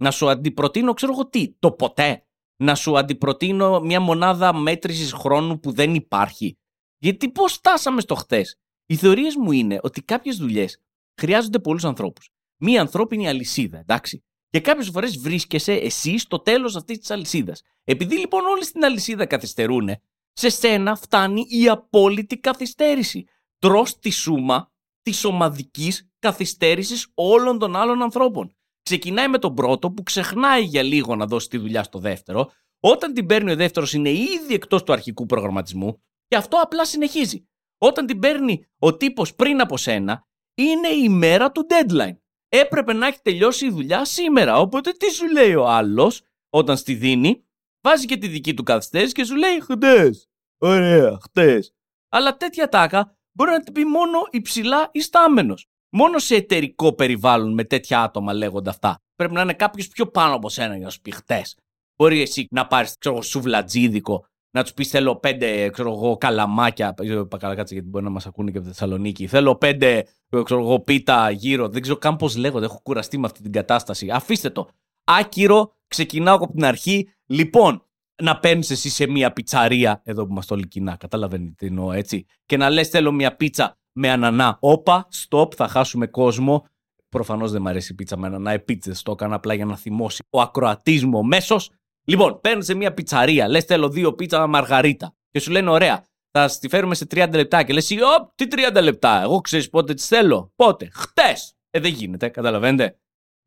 Να 0.00 0.10
σου 0.10 0.28
αντιπροτείνω 0.28 0.92
ξέρω 0.94 1.12
εγώ 1.12 1.28
τι, 1.28 1.54
το 1.58 1.72
ποτέ. 1.72 2.26
Να 2.56 2.74
σου 2.74 2.98
αντιπροτείνω 2.98 3.80
μια 3.80 4.00
μονάδα 4.00 4.54
μέτρησης 4.54 5.12
χρόνου 5.12 5.60
που 5.60 5.72
δεν 5.72 5.94
υπάρχει. 5.94 6.58
Γιατί 6.98 7.30
πώς 7.30 7.52
φτάσαμε 7.52 8.00
στο 8.00 8.14
χτες; 8.14 8.56
Οι 8.86 8.96
θεωρίες 8.96 9.36
μου 9.36 9.52
είναι 9.52 9.78
ότι 9.82 10.02
κάποιες 10.02 10.36
δουλειές 10.36 10.80
χρειάζονται 11.20 11.58
πολλούς 11.58 11.84
ανθρώπους. 11.84 12.30
Μία 12.60 12.80
ανθρώπινη 12.80 13.28
αλυσίδα, 13.28 13.78
εντάξει. 13.78 14.24
Και 14.54 14.60
κάποιες 14.60 14.88
φορές 14.92 15.18
βρίσκεσαι 15.18 15.72
εσύ 15.72 16.18
στο 16.18 16.38
τέλος 16.38 16.76
αυτής 16.76 16.98
της 16.98 17.10
αλυσίδας. 17.10 17.62
Επειδή 17.84 18.18
λοιπόν 18.18 18.44
όλοι 18.44 18.64
στην 18.64 18.84
αλυσίδα 18.84 19.26
καθυστερούν, 19.26 19.90
σε 20.32 20.48
σένα 20.48 20.96
φτάνει 20.96 21.46
η 21.48 21.68
απόλυτη 21.68 22.38
καθυστέρηση 22.38 23.24
τρως 23.58 23.98
τη 23.98 24.10
σούμα 24.10 24.72
της 25.02 25.24
ομαδικής 25.24 26.10
καθυστέρησης 26.18 27.06
όλων 27.14 27.58
των 27.58 27.76
άλλων 27.76 28.02
ανθρώπων. 28.02 28.54
Ξεκινάει 28.82 29.28
με 29.28 29.38
τον 29.38 29.54
πρώτο 29.54 29.90
που 29.90 30.02
ξεχνάει 30.02 30.62
για 30.62 30.82
λίγο 30.82 31.16
να 31.16 31.26
δώσει 31.26 31.48
τη 31.48 31.58
δουλειά 31.58 31.82
στο 31.82 31.98
δεύτερο. 31.98 32.50
Όταν 32.80 33.12
την 33.12 33.26
παίρνει 33.26 33.52
ο 33.52 33.56
δεύτερος 33.56 33.92
είναι 33.92 34.10
ήδη 34.10 34.54
εκτός 34.54 34.82
του 34.82 34.92
αρχικού 34.92 35.26
προγραμματισμού 35.26 36.02
και 36.26 36.36
αυτό 36.36 36.56
απλά 36.56 36.84
συνεχίζει. 36.84 37.48
Όταν 37.78 38.06
την 38.06 38.18
παίρνει 38.18 38.66
ο 38.78 38.96
τύπος 38.96 39.34
πριν 39.34 39.60
από 39.60 39.76
σένα 39.76 40.26
είναι 40.54 40.88
η 40.88 41.08
μέρα 41.08 41.52
του 41.52 41.66
deadline. 41.68 42.16
Έπρεπε 42.56 42.92
να 42.92 43.06
έχει 43.06 43.18
τελειώσει 43.22 43.66
η 43.66 43.70
δουλειά 43.70 44.04
σήμερα. 44.04 44.58
Οπότε 44.58 44.90
τι 44.90 45.10
σου 45.10 45.30
λέει 45.30 45.54
ο 45.54 45.68
άλλος 45.68 46.22
όταν 46.50 46.76
στη 46.76 46.94
δίνει, 46.94 47.44
βάζει 47.80 48.06
και 48.06 48.16
τη 48.16 48.26
δική 48.26 48.54
του 48.54 48.62
καθυστέρηση 48.62 49.12
και 49.12 49.24
σου 49.24 49.36
λέει 49.36 49.60
χτες. 49.60 50.28
Ωραία, 50.58 51.18
χτες. 51.22 51.74
Αλλά 52.08 52.36
τέτοια 52.36 52.68
τάκα 52.68 53.16
μπορεί 53.32 53.50
να 53.50 53.60
την 53.60 53.72
πει 53.72 53.84
μόνο 53.84 54.18
υψηλά 54.30 54.88
ιστάμενος. 54.92 55.66
Μόνο 55.90 56.18
σε 56.18 56.34
εταιρικό 56.34 56.94
περιβάλλον 56.94 57.54
με 57.54 57.64
τέτοια 57.64 58.02
άτομα 58.02 58.32
λέγονται 58.32 58.70
αυτά. 58.70 59.02
Πρέπει 59.14 59.34
να 59.34 59.40
είναι 59.40 59.54
κάποιος 59.54 59.88
πιο 59.88 60.06
πάνω 60.06 60.34
από 60.34 60.48
σένα 60.48 60.76
για 60.76 60.84
να 60.84 60.90
σου 60.90 61.00
πει 61.00 61.10
χτες. 61.10 61.56
Μπορεί 61.96 62.20
εσύ 62.20 62.46
να 62.50 62.66
πάρεις 62.66 62.96
σουβλατζίδικο, 63.20 64.26
να 64.54 64.62
τους 64.62 64.74
πεις 64.74 64.88
θέλω 64.88 65.16
πέντε 65.16 65.68
ξέρω 65.68 65.92
εγώ, 65.92 66.16
καλαμάκια. 66.16 66.94
Είπα 67.00 67.36
καλά 67.36 67.54
κάτσε 67.54 67.74
γιατί 67.74 67.88
μπορεί 67.88 68.04
να 68.04 68.10
μας 68.10 68.26
ακούνε 68.26 68.50
και 68.50 68.56
από 68.56 68.66
τη 68.66 68.72
Θεσσαλονίκη. 68.72 69.26
Θέλω 69.26 69.56
πέντε 69.56 70.06
ξέρω 70.42 70.60
εγώ, 70.60 70.80
πίτα 70.80 71.30
γύρω. 71.30 71.68
Δεν 71.68 71.82
ξέρω 71.82 71.96
καν 71.96 72.16
πώς 72.16 72.36
λέγονται. 72.36 72.64
Έχω 72.64 72.80
κουραστεί 72.82 73.18
με 73.18 73.26
αυτή 73.26 73.42
την 73.42 73.52
κατάσταση. 73.52 74.10
Αφήστε 74.10 74.50
το. 74.50 74.68
Άκυρο, 75.04 75.72
ξεκινάω 75.86 76.34
από 76.34 76.52
την 76.52 76.64
αρχή. 76.64 77.08
Λοιπόν, 77.26 77.82
να 78.22 78.38
παίρνεις 78.38 78.70
εσύ 78.70 78.90
σε 78.90 79.06
μια 79.06 79.32
πιτσαρία, 79.32 80.02
εδώ 80.04 80.24
που 80.24 80.30
είμαστε 80.30 80.54
όλοι 80.54 80.68
κοινά, 80.68 80.96
καταλαβαίνετε 80.96 81.54
τι 81.56 81.66
εννοώ 81.66 81.92
έτσι, 81.92 82.26
και 82.46 82.56
να 82.56 82.70
λες: 82.70 82.88
Θέλω 82.88 83.12
μια 83.12 83.36
πίτσα 83.36 83.78
με 83.92 84.10
ανανά. 84.10 84.56
Όπα, 84.60 85.08
stop, 85.28 85.54
θα 85.54 85.68
χάσουμε 85.68 86.06
κόσμο. 86.06 86.66
Προφανώς 87.08 87.52
δεν 87.52 87.62
μου 87.62 87.68
αρέσει 87.68 87.92
η 87.92 87.94
πίτσα 87.94 88.16
με 88.16 88.26
ανανά. 88.26 88.50
Επίτσε 88.50 88.92
το 89.02 89.12
έκανα 89.12 89.34
απλά 89.34 89.54
για 89.54 89.64
να 89.64 89.76
θυμώσει 89.76 90.22
ο 90.30 90.40
ακροατής 90.40 91.04
μου 91.04 91.24
μέσος. 91.24 91.70
Λοιπόν, 92.04 92.40
παίρνει 92.40 92.64
σε 92.64 92.74
μια 92.74 92.94
πιτσαρία, 92.94 93.48
λες: 93.48 93.64
Θέλω 93.64 93.88
δύο 93.88 94.14
πίτσα 94.14 94.46
μαργαρίτα. 94.46 95.16
Και 95.30 95.38
σου 95.40 95.50
λένε: 95.50 95.70
Ωραία, 95.70 96.06
θα 96.30 96.48
στη 96.48 96.68
φέρουμε 96.68 96.94
σε 96.94 97.06
30 97.10 97.28
λεπτά. 97.32 97.62
Και 97.62 97.72
λες: 97.72 97.90
Ωπ, 97.90 98.28
τι 98.34 98.46
30 98.50 98.82
λεπτά. 98.82 99.22
Εγώ 99.22 99.40
ξέρεις 99.40 99.68
πότε 99.68 99.94
τις 99.94 100.06
θέλω. 100.06 100.52
Πότε. 100.56 100.88
Χτες. 100.92 101.54
Ε, 101.70 101.80
δεν 101.80 101.92
γίνεται, 101.92 102.28
καταλαβαίνετε. 102.28 102.98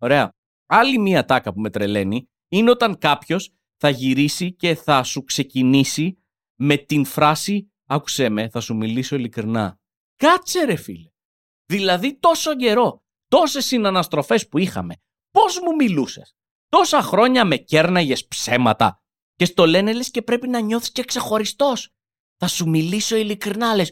Ωραία. 0.02 0.32
Άλλη 0.66 1.00
μία 1.00 1.26
τάκα 1.26 1.54
που 1.54 1.60
με 1.60 1.70
τρελαίνει 1.70 2.30
είναι 2.48 2.70
όταν 2.70 2.98
κάποιος 2.98 3.52
θα 3.78 3.90
γυρίσει 3.90 4.54
και 4.54 4.76
θα 4.76 5.04
σου 5.04 5.24
ξεκινήσει 5.24 6.18
με 6.60 6.78
την 6.78 7.06
φράση 7.06 7.72
«Άκουσέ 7.86 8.30
με, 8.30 8.50
θα 8.50 8.60
σου 8.60 8.76
μιλήσω 8.76 9.16
ειλικρινά». 9.16 9.80
Κάτσε 10.16 10.64
ρε 10.66 10.76
φίλε. 10.76 11.10
Δηλαδή 11.66 12.20
τόσο 12.20 12.56
καιρό, 12.56 13.04
τόσες 13.28 13.66
συναναστροφές 13.66 14.48
που 14.48 14.58
είχαμε, 14.58 14.96
πώς 15.32 15.60
μου 15.60 15.76
μιλούσες; 15.76 16.37
Τόσα 16.70 17.02
χρόνια 17.02 17.46
με 17.46 17.58
κέρναγες 17.58 18.28
ψέματα 18.28 19.02
και 19.36 19.46
στο 19.46 19.66
λένε 19.66 19.94
λες 19.94 20.12
και 20.12 20.22
πρέπει 20.22 20.48
να 20.48 20.60
νιώθεις 20.60 20.92
και 20.92 21.04
ξεχωριστός. 21.04 21.90
Θα 22.38 22.48
σου 22.48 22.70
μιλήσω 22.70 23.16
ειλικρινά 23.16 23.76
λες 23.76 23.90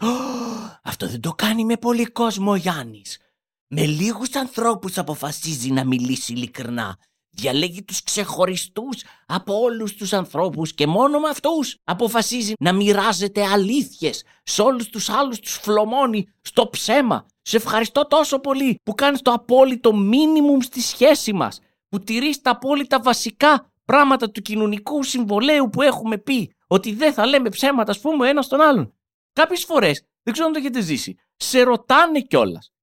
«Αυτό 0.83 1.07
δεν 1.07 1.19
το 1.19 1.31
κάνει 1.31 1.65
με 1.65 1.77
πολύ 1.77 2.05
κόσμο 2.05 2.51
ο 2.51 2.55
Γιάννης». 2.55 3.19
Με 3.67 3.85
λίγους 3.85 4.35
ανθρώπους 4.35 4.97
αποφασίζει 4.97 5.71
να 5.71 5.85
μιλήσει 5.85 6.33
ειλικρινά 6.33 6.97
διαλέγει 7.35 7.83
τους 7.83 8.03
ξεχωριστούς 8.03 9.03
από 9.25 9.59
όλους 9.59 9.95
τους 9.95 10.13
ανθρώπους 10.13 10.73
και 10.73 10.87
μόνο 10.87 11.19
με 11.19 11.29
αυτούς 11.29 11.77
αποφασίζει 11.83 12.53
να 12.59 12.73
μοιράζεται 12.73 13.45
αλήθειες 13.45 14.23
σε 14.43 14.61
όλους 14.61 14.89
τους 14.89 15.09
άλλους 15.09 15.39
τους 15.39 15.53
φλωμώνει 15.53 16.27
στο 16.41 16.69
ψέμα. 16.69 17.25
Σε 17.41 17.57
ευχαριστώ 17.57 18.07
τόσο 18.07 18.39
πολύ 18.39 18.79
που 18.83 18.93
κάνεις 18.93 19.21
το 19.21 19.31
απόλυτο 19.31 19.95
μίνιμουμ 19.95 20.59
στη 20.59 20.81
σχέση 20.81 21.33
μας, 21.33 21.59
που 21.95 22.03
τηρείς 22.03 22.41
τα 22.41 22.51
απόλυτα 22.51 23.01
βασικά 23.01 23.71
πράγματα 23.85 24.31
του 24.31 24.41
κοινωνικού 24.41 25.03
συμβολέου 25.03 25.69
που 25.69 25.81
έχουμε 25.81 26.17
πει, 26.17 26.55
ότι 26.67 26.93
δεν 26.93 27.13
θα 27.13 27.25
λέμε 27.25 27.49
ψέματα, 27.49 27.91
ας 27.91 27.99
πούμε, 27.99 28.29
ένας 28.29 28.45
στον 28.45 28.61
άλλον. 28.61 28.93
Κάποιες 29.33 29.63
φορές, 29.63 30.07
δεν 30.23 30.33
ξέρω 30.33 30.47
αν 30.47 30.53
το 30.53 30.59
έχετε 30.59 30.81
ζήσει, 30.81 31.17
σε 31.35 31.61
ρωτάνε 31.63 32.21
κιόλας. 32.21 32.73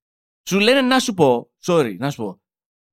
Σου 0.49 0.59
λένε 0.59 0.81
να 0.81 0.99
σου 0.99 1.13
πω, 1.13 1.51
sorry, 1.65 1.95
να 1.97 2.09
σου 2.09 2.23
πω, 2.23 2.41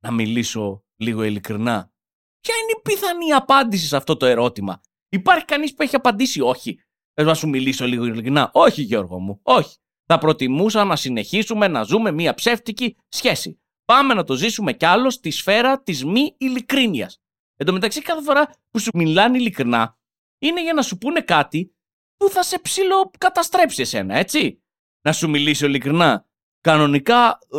να 0.02 0.10
μιλήσω 0.12 0.84
λίγο 0.96 1.22
ειλικρινά. 1.22 1.92
Ποια 2.40 2.54
είναι 2.54 2.72
η 2.78 2.80
πιθανή 2.82 3.32
απάντηση 3.32 3.86
σε 3.86 3.96
αυτό 3.96 4.16
το 4.16 4.26
ερώτημα; 4.26 4.80
Υπάρχει 5.08 5.44
κανείς 5.44 5.74
που 5.74 5.82
έχει 5.82 5.96
απαντήσει 5.96 6.40
όχι; 6.40 6.80
Θε 7.14 7.22
να 7.24 7.34
σου 7.34 7.48
μιλήσω 7.48 7.86
λίγο 7.86 8.04
ειλικρινά. 8.04 8.50
Όχι, 8.52 8.82
Γιώργο 8.82 9.18
μου, 9.18 9.40
όχι. 9.42 9.76
Θα 10.06 10.18
προτιμούσα 10.18 10.84
να 10.84 10.96
συνεχίσουμε 10.96 11.68
να 11.68 11.82
ζούμε 11.82 12.10
μια 12.12 12.34
ψεύτικη 12.34 12.96
σχέση. 13.08 13.59
Πάμε 13.90 14.14
να 14.14 14.24
το 14.24 14.34
ζήσουμε 14.34 14.72
κι 14.72 14.84
άλλο 14.84 15.10
στη 15.10 15.30
σφαίρα 15.30 15.82
της 15.82 16.04
μη 16.04 16.34
ειλικρίνειας. 16.38 17.20
Εν 17.56 17.66
τω 17.66 17.72
μεταξύ, 17.72 18.02
κάθε 18.02 18.22
φορά 18.22 18.50
που 18.70 18.78
σου 18.78 18.90
μιλάνε 18.94 19.38
ειλικρινά, 19.38 19.98
είναι 20.38 20.62
για 20.62 20.72
να 20.72 20.82
σου 20.82 20.98
πούνε 20.98 21.20
κάτι 21.20 21.74
που 22.16 22.28
θα 22.28 22.42
σε 22.42 22.58
ψηλοκαταστρέψει 22.58 23.82
εσένα, 23.82 24.14
έτσι. 24.14 24.62
Να 25.02 25.12
σου 25.12 25.28
μιλήσει 25.28 25.64
ειλικρινά. 25.66 26.26
Κανονικά 26.60 27.38
ε, 27.52 27.58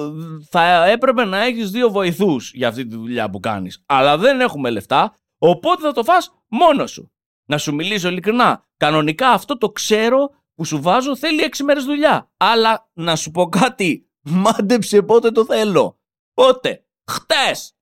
θα 0.49 0.85
έπρεπε 0.85 1.25
να 1.25 1.37
έχεις 1.37 1.71
δύο 1.71 1.89
βοηθούς 1.89 2.51
για 2.53 2.67
αυτή 2.67 2.85
τη 2.85 2.95
δουλειά 2.95 3.29
που 3.29 3.39
κάνεις. 3.39 3.83
Αλλά 3.85 4.17
δεν 4.17 4.41
έχουμε 4.41 4.69
λεφτά, 4.69 5.19
οπότε 5.37 5.81
θα 5.81 5.91
το 5.91 6.03
φας 6.03 6.43
μόνος 6.47 6.91
σου. 6.91 7.11
Να 7.45 7.57
σου 7.57 7.73
μιλήσω 7.73 8.09
ειλικρινά. 8.09 8.67
Κανονικά 8.77 9.29
αυτό 9.29 9.57
το 9.57 9.69
ξέρω 9.69 10.29
που 10.55 10.65
σου 10.65 10.81
βάζω 10.81 11.15
θέλει 11.15 11.41
έξι 11.41 11.63
μέρες 11.63 11.83
δουλειά. 11.83 12.31
Αλλά 12.37 12.89
να 12.93 13.15
σου 13.15 13.31
πω 13.31 13.49
κάτι, 13.49 14.09
μάντεψε 14.21 15.01
πότε 15.01 15.31
το 15.31 15.45
θέλω. 15.45 16.00
Πότε, 16.33 16.85
χτες. 17.11 17.75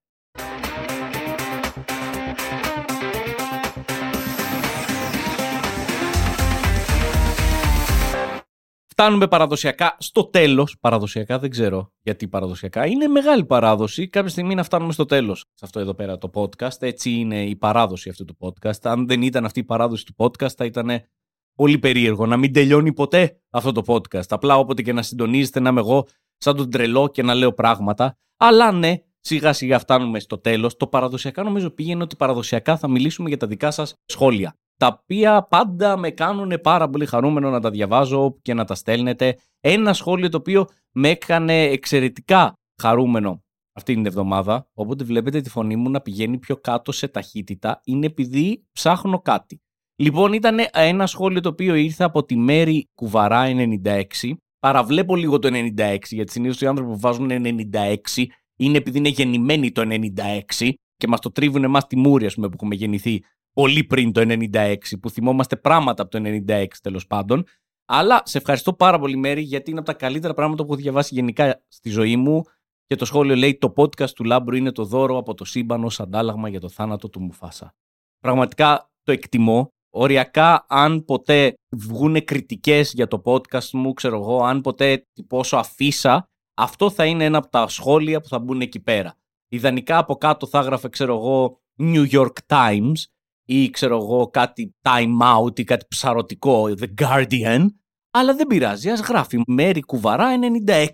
Φτάνουμε 8.87 9.27
παραδοσιακά 9.27 9.95
στο 9.99 10.25
τέλος. 10.25 10.77
Παραδοσιακά 10.79 11.39
δεν 11.39 11.49
ξέρω 11.49 11.93
γιατί 12.01 12.27
παραδοσιακά. 12.27 12.85
Είναι 12.85 13.07
μεγάλη 13.07 13.45
παράδοση. 13.45 14.07
Κάποια 14.09 14.29
στιγμή 14.29 14.55
να 14.55 14.63
φτάνουμε 14.63 14.91
στο 14.91 15.05
τέλος 15.05 15.39
σε 15.53 15.65
αυτό 15.65 15.79
εδώ 15.79 15.93
πέρα 15.93 16.17
το 16.17 16.29
podcast. 16.33 16.81
Έτσι 16.81 17.11
είναι 17.11 17.43
η 17.45 17.55
παράδοση 17.55 18.09
αυτού 18.09 18.25
του 18.25 18.37
podcast. 18.39 18.79
Αν 18.83 19.07
δεν 19.07 19.21
ήταν 19.21 19.45
αυτή 19.45 19.59
η 19.59 19.63
παράδοση 19.63 20.05
του 20.05 20.13
podcast, 20.17 20.53
θα 20.57 20.65
ήταν 20.65 21.01
πολύ 21.55 21.79
περίεργο 21.79 22.25
να 22.25 22.37
μην 22.37 22.53
τελειώνει 22.53 22.93
ποτέ 22.93 23.41
αυτό 23.49 23.71
το 23.71 23.83
podcast. 23.87 24.27
Απλά 24.29 24.57
όποτε 24.57 24.81
και 24.81 24.93
να 24.93 25.01
συντονίζετε 25.01 25.59
να 25.59 25.69
είμαι 25.69 25.79
εγώ 25.79 26.07
σαν 26.39 26.55
τον 26.55 26.69
τρελό 26.69 27.07
και 27.07 27.23
να 27.23 27.33
λέω 27.33 27.53
πράγματα. 27.53 28.17
Αλλά 28.37 28.71
ναι, 28.71 28.95
σιγά 29.19 29.53
σιγά 29.53 29.79
φτάνουμε 29.79 30.19
στο 30.19 30.39
τέλος. 30.39 30.77
Το 30.77 30.87
παραδοσιακά 30.87 31.43
νομίζω 31.43 31.69
πήγαινε 31.69 32.03
ότι 32.03 32.15
παραδοσιακά 32.15 32.77
θα 32.77 32.87
μιλήσουμε 32.87 33.29
για 33.29 33.37
τα 33.37 33.47
δικά 33.47 33.71
σας 33.71 33.93
σχόλια 34.05 34.55
τα 34.79 34.99
οποία 35.01 35.47
πάντα 35.49 35.97
με 35.97 36.09
κάνουν 36.09 36.59
πάρα 36.63 36.89
πολύ 36.89 37.05
χαρούμενο 37.05 37.49
να 37.49 37.59
τα 37.59 37.69
διαβάζω 37.69 38.35
και 38.41 38.53
να 38.53 38.65
τα 38.65 38.75
στέλνετε. 38.75 39.37
Ένα 39.59 39.93
σχόλιο 39.93 40.29
το 40.29 40.37
οποίο 40.37 40.65
με 40.91 41.09
έκανε 41.09 41.61
εξαιρετικά 41.61 42.53
χαρούμενο 42.81 43.43
αυτή 43.73 43.93
την 43.93 44.05
εβδομάδα, 44.05 44.69
οπότε 44.73 45.03
βλέπετε 45.03 45.41
τη 45.41 45.49
φωνή 45.49 45.75
μου 45.75 45.89
να 45.89 46.01
πηγαίνει 46.01 46.37
πιο 46.37 46.57
κάτω 46.57 46.91
σε 46.91 47.07
ταχύτητα, 47.07 47.81
είναι 47.83 48.05
επειδή 48.05 48.63
ψάχνω 48.71 49.19
κάτι. 49.19 49.61
Λοιπόν, 49.95 50.33
ήταν 50.33 50.57
ένα 50.71 51.07
σχόλιο 51.07 51.41
το 51.41 51.49
οποίο 51.49 51.75
ήρθε 51.75 52.03
από 52.03 52.23
τη 52.23 52.35
Μέρη 52.35 52.87
Κουβαρά 52.95 53.43
96. 53.83 54.33
Παραβλέπω 54.59 55.15
λίγο 55.15 55.39
το 55.39 55.49
96, 55.51 55.97
γιατί 56.09 56.31
συνήθως 56.31 56.61
οι 56.61 56.67
άνθρωποι 56.67 56.91
που 56.91 56.99
βάζουν 56.99 57.29
96 57.31 58.25
είναι 58.55 58.77
επειδή 58.77 58.97
είναι 58.97 59.09
γεννημένοι 59.09 59.71
το 59.71 59.81
96 59.85 60.71
και 60.95 61.07
μας 61.07 61.19
το 61.19 61.31
τρίβουν 61.31 61.63
εμάς 61.63 61.87
τη 61.87 61.97
μούρη, 61.97 62.25
ας 62.25 62.33
πούμε, 62.33 62.47
που 62.47 62.53
έχουμε 62.55 62.75
γεννηθεί 62.75 63.23
πολύ 63.53 63.83
πριν 63.83 64.11
το 64.11 64.21
96, 64.21 64.75
που 65.01 65.09
θυμόμαστε 65.09 65.55
πράγματα 65.55 66.01
από 66.01 66.11
το 66.11 66.43
96 66.47 66.65
τέλος 66.81 67.07
πάντων. 67.07 67.45
Αλλά 67.85 68.21
σε 68.25 68.37
ευχαριστώ 68.37 68.73
πάρα 68.73 68.99
πολύ, 68.99 69.17
Μέρη, 69.17 69.41
γιατί 69.41 69.69
είναι 69.69 69.79
από 69.79 69.87
τα 69.87 69.93
καλύτερα 69.93 70.33
πράγματα 70.33 70.65
που 70.65 70.71
έχω 70.71 70.81
διαβάσει 70.81 71.13
γενικά 71.13 71.63
στη 71.67 71.89
ζωή 71.89 72.15
μου. 72.15 72.43
Και 72.85 72.95
το 72.95 73.05
σχόλιο 73.05 73.35
λέει: 73.35 73.57
Το 73.57 73.73
podcast 73.75 74.09
του 74.09 74.23
Λάμπρου 74.23 74.55
είναι 74.55 74.71
το 74.71 74.85
δώρο 74.85 75.17
από 75.17 75.33
το 75.33 75.45
σύμπαν 75.45 75.83
ω 75.83 75.89
αντάλλαγμα 75.97 76.49
για 76.49 76.59
το 76.59 76.69
θάνατο 76.69 77.09
του 77.09 77.21
Μουφάσα. 77.21 77.75
Πραγματικά 78.19 78.91
το 79.03 79.11
εκτιμώ. 79.11 79.73
Οριακά, 79.89 80.65
αν 80.69 81.05
ποτέ 81.05 81.53
βγουν 81.69 82.23
κριτικές 82.23 82.93
για 82.93 83.07
το 83.07 83.21
podcast 83.25 83.69
μου, 83.69 83.93
ξέρω 83.93 84.19
εγώ, 84.19 84.43
αν 84.43 84.61
ποτέ 84.61 85.07
τυπώσω 85.13 85.57
αφίσα, 85.57 86.29
αυτό 86.53 86.89
θα 86.89 87.05
είναι 87.05 87.23
ένα 87.23 87.37
από 87.37 87.49
τα 87.49 87.67
σχόλια 87.67 88.21
που 88.21 88.27
θα 88.27 88.39
μπουν 88.39 88.61
εκεί 88.61 88.79
πέρα. 88.79 89.17
Ιδανικά 89.47 89.97
από 89.97 90.15
κάτω 90.15 90.47
θα 90.47 90.59
έγραφε, 90.59 90.89
ξέρω 90.89 91.15
εγώ, 91.15 91.61
New 91.79 92.09
York 92.11 92.33
Times 92.47 93.03
ή 93.45 93.69
ξέρω 93.69 93.97
εγώ 93.97 94.27
κάτι 94.27 94.75
time 94.81 95.21
out 95.35 95.59
ή 95.59 95.63
κάτι 95.63 95.85
ψαρωτικό, 95.89 96.73
The 96.79 96.87
Guardian, 97.01 97.65
αλλά 98.11 98.35
δεν 98.35 98.47
πειράζει, 98.47 98.89
ας 98.89 98.99
γράφει 98.99 99.41
Μέρη 99.47 99.81
Κουβαρά 99.81 100.39
96. 100.67 100.91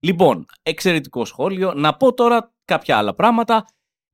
Λοιπόν, 0.00 0.46
εξαιρετικό 0.62 1.24
σχόλιο. 1.24 1.72
Να 1.74 1.96
πω 1.96 2.14
τώρα 2.14 2.54
κάποια 2.64 2.96
άλλα 2.96 3.14
πράγματα. 3.14 3.64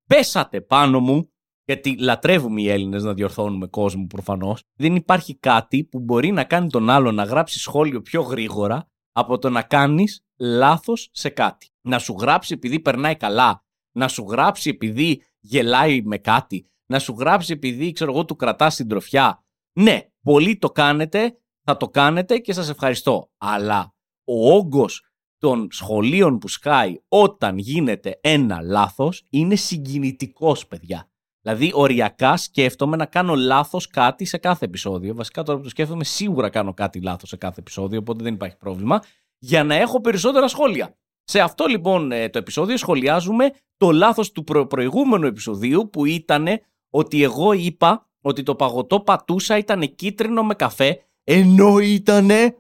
Πέσατε 0.07 0.61
πάνω 0.61 1.01
μου, 1.01 1.33
γιατί 1.69 1.97
λατρεύουμε 1.99 2.61
οι 2.61 2.69
Έλληνες 2.69 3.03
να 3.03 3.15
διορθώνουμε 3.15 3.67
κόσμο 3.67 4.07
προφανώς. 4.07 4.63
Δεν 4.75 4.95
υπάρχει 4.95 5.35
κάτι 5.35 5.85
που 5.85 6.01
μπορεί 6.01 6.31
να 6.31 6.45
κάνει 6.45 6.71
τον 6.71 6.91
άλλο 6.91 7.13
να 7.13 7.23
γράψει 7.23 7.59
σχόλιο 7.59 8.03
πιο 8.03 8.23
γρήγορα 8.23 8.89
από 9.13 9.39
το 9.39 9.51
να 9.51 9.63
κάνεις 9.63 10.25
λάθος 10.37 11.09
σε 11.13 11.29
κάτι. 11.29 11.69
Να 11.81 11.99
σου 11.99 12.17
γράψει 12.21 12.55
επειδή 12.55 12.81
περνάει 12.81 13.17
καλά, 13.17 13.65
να 13.97 14.09
σου 14.09 14.27
γράψει 14.29 14.71
επειδή 14.71 15.23
γελάει 15.41 16.03
με 16.03 16.19
κάτι, 16.19 16.71
να 16.87 16.99
σου 16.99 17.15
γράψει 17.19 17.53
επειδή 17.53 17.93
ξέρω 17.93 18.13
εγώ 18.13 18.25
του 18.25 18.37
κρατάς 18.37 18.77
την 18.77 18.89
τροφιά. 18.89 19.45
Ναι, 19.79 20.01
πολλοί 20.23 20.59
το 20.59 20.69
κάνετε, 20.69 21.39
θα 21.63 21.77
το 21.77 21.89
κάνετε 21.89 22.39
και 22.39 22.53
σας 22.53 22.69
ευχαριστώ. 22.69 23.31
Αλλά 23.39 23.95
ο 24.25 24.53
όγκος 24.55 25.03
των 25.39 25.69
σχολείων 25.71 26.39
που 26.39 26.49
σκάει 26.49 26.95
όταν 27.09 27.59
γίνεται 27.59 28.19
ένα 28.21 28.61
λάθος 28.61 29.27
είναι 29.31 29.55
συγκινητικός 29.55 30.67
παιδιά. 30.67 31.11
Δηλαδή 31.55 31.71
οριακά 31.75 32.37
σκέφτομαι 32.37 32.97
να 32.97 33.07
κάνω 33.07 33.35
λάθος 33.35 33.87
κάτι 33.89 34.25
σε 34.25 34.39
κάθε 34.39 34.65
επεισόδιο. 34.65 35.15
Βασικά 35.15 35.43
τώρα 35.43 35.59
που 35.59 35.65
το 35.65 35.71
σκέφτομαι 35.71 36.05
σίγουρα 36.05 36.49
κάνω 36.49 36.75
κάτι 36.75 37.01
λάθος 37.01 37.29
σε 37.29 37.37
κάθε 37.37 37.61
επεισόδιο 37.61 37.99
οπότε 37.99 38.23
δεν 38.25 38.35
υπάρχει 38.35 38.57
πρόβλημα 38.57 39.03
για 39.39 39.65
να 39.65 39.75
έχω 39.75 40.01
περισσότερα 40.01 40.49
σχόλια. 40.49 40.97
Σε 41.25 41.41
αυτό 41.41 41.67
λοιπόν 41.67 42.13
ε, 42.13 42.29
το 42.29 42.39
επεισόδιο 42.39 42.77
σχολιάζουμε 42.77 43.51
το 43.77 43.91
λάθος 43.91 44.33
του 44.33 44.45
προ- 44.45 44.67
προηγούμενου 44.67 45.27
επεισοδίου 45.27 45.91
που 45.91 46.05
ήταν 46.05 46.47
ότι 46.91 47.23
εγώ 47.23 47.53
είπα 47.53 48.09
ότι 48.21 48.43
το 48.43 48.55
παγωτό 48.55 49.01
πατούσα 49.01 49.59
ήταν 49.59 49.95
κίτρινο 49.95 50.43
με 50.43 50.55
καφέ, 50.55 51.03
ενώ 51.25 51.79
ήτανε 51.79 52.57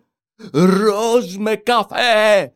ροζ 0.52 1.36
με 1.36 1.56
καφέ. 1.56 2.52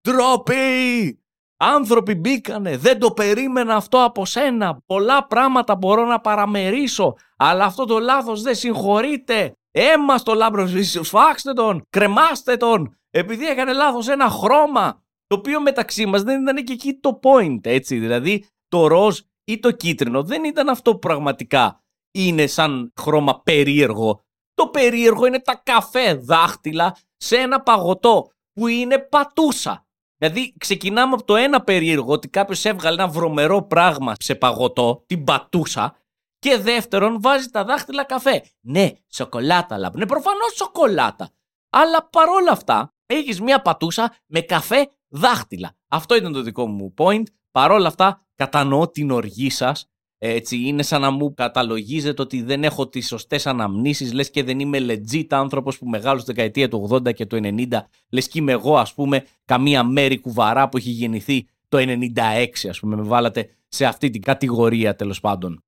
Τροπή! 0.00 1.20
Άνθρωποι 1.56 2.14
μπήκανε, 2.14 2.76
δεν 2.76 2.98
το 2.98 3.10
περίμενα 3.10 3.74
αυτό 3.74 4.04
από 4.04 4.24
σένα. 4.24 4.82
Πολλά 4.86 5.26
πράγματα 5.26 5.76
μπορώ 5.76 6.04
να 6.04 6.20
παραμερίσω, 6.20 7.14
αλλά 7.36 7.64
αυτό 7.64 7.84
το 7.84 7.98
λάθος 7.98 8.42
δεν 8.42 8.54
συγχωρείται. 8.54 9.56
Έμα 9.70 10.18
στο 10.18 10.34
λάμπρο, 10.34 10.68
σφάξτε 11.02 11.52
τον, 11.52 11.86
κρεμάστε 11.90 12.56
τον, 12.56 12.98
επειδή 13.10 13.46
έκανε 13.46 13.72
λάθος 13.72 14.08
ένα 14.08 14.28
χρώμα. 14.28 15.04
Το 15.26 15.36
οποίο 15.36 15.60
μεταξύ 15.60 16.06
μας 16.06 16.22
δεν 16.22 16.42
ήταν 16.42 16.64
και 16.64 16.72
εκεί 16.72 16.94
το 16.94 17.20
point, 17.22 17.66
έτσι. 17.66 17.98
Δηλαδή, 17.98 18.46
το 18.68 18.86
ροζ 18.86 19.18
ή 19.44 19.58
το 19.58 19.70
κίτρινο 19.70 20.22
δεν 20.22 20.44
ήταν 20.44 20.68
αυτό 20.68 20.92
που 20.92 20.98
πραγματικά 20.98 21.84
είναι 22.10 22.46
σαν 22.46 22.92
χρώμα 23.00 23.40
περίεργο. 23.42 24.24
Το 24.54 24.68
περίεργο 24.68 25.26
είναι 25.26 25.40
τα 25.40 25.60
καφέ 25.64 26.14
δάχτυλα 26.14 26.96
σε 27.16 27.36
ένα 27.36 27.60
παγωτό 27.60 28.30
που 28.52 28.66
είναι 28.66 28.98
πατούσα. 28.98 29.85
Δηλαδή 30.18 30.54
ξεκινάμε 30.58 31.14
από 31.14 31.24
το 31.24 31.36
ένα 31.36 31.62
περίεργο 31.62 32.12
ότι 32.12 32.28
κάποιος 32.28 32.64
έβγαλε 32.64 33.02
ένα 33.02 33.12
βρωμερό 33.12 33.62
πράγμα 33.62 34.14
σε 34.18 34.34
παγωτό, 34.34 35.04
την 35.06 35.24
πατούσα, 35.24 35.96
και 36.38 36.58
δεύτερον 36.58 37.20
βάζει 37.20 37.48
τα 37.48 37.64
δάχτυλα 37.64 38.04
καφέ. 38.04 38.44
Ναι, 38.60 38.90
σοκολάτα 39.08 39.78
λαμπ. 39.78 39.96
Ναι, 39.96 40.06
προφανώς 40.06 40.54
σοκολάτα. 40.54 41.30
Αλλά 41.70 42.08
παρόλα 42.08 42.50
αυτά 42.50 42.94
έχεις 43.06 43.40
μια 43.40 43.62
πατούσα 43.62 44.14
με 44.26 44.40
καφέ 44.40 44.90
δάχτυλα. 45.08 45.76
Αυτό 45.88 46.16
ήταν 46.16 46.32
το 46.32 46.42
δικό 46.42 46.66
μου 46.66 46.94
point. 46.98 47.22
Παρόλα 47.50 47.88
αυτά 47.88 48.26
κατανοώ 48.34 48.88
την 48.88 49.10
οργή 49.10 49.50
σας. 49.50 49.90
Έτσι, 50.18 50.56
είναι 50.56 50.82
σαν 50.82 51.00
να 51.00 51.10
μου 51.10 51.34
καταλογίζετε 51.34 52.22
ότι 52.22 52.42
δεν 52.42 52.64
έχω 52.64 52.88
τις 52.88 53.06
σωστές 53.06 53.46
αναμνήσεις, 53.46 54.12
λες 54.12 54.30
και 54.30 54.42
δεν 54.42 54.60
είμαι 54.60 54.78
legit 54.78 55.26
άνθρωπος 55.28 55.78
που 55.78 55.86
μεγάλωσε 55.86 56.24
στη 56.24 56.32
δεκαετία 56.32 56.68
του 56.68 56.88
80 56.90 57.12
και 57.14 57.26
του 57.26 57.36
90, 57.42 57.66
λες 58.10 58.28
και 58.28 58.38
είμαι 58.38 58.52
εγώ, 58.52 58.76
ας 58.76 58.94
πούμε, 58.94 59.24
καμία 59.44 59.84
μέρη 59.84 60.18
κουβαρά 60.18 60.68
που 60.68 60.76
έχει 60.76 60.90
γεννηθεί 60.90 61.46
το 61.68 61.78
96, 61.78 62.68
ας 62.68 62.80
πούμε, 62.80 62.96
με 62.96 63.02
βάλατε 63.02 63.48
σε 63.68 63.84
αυτή 63.84 64.10
την 64.10 64.22
κατηγορία 64.22 64.96
τέλος 64.96 65.20
πάντων. 65.20 65.60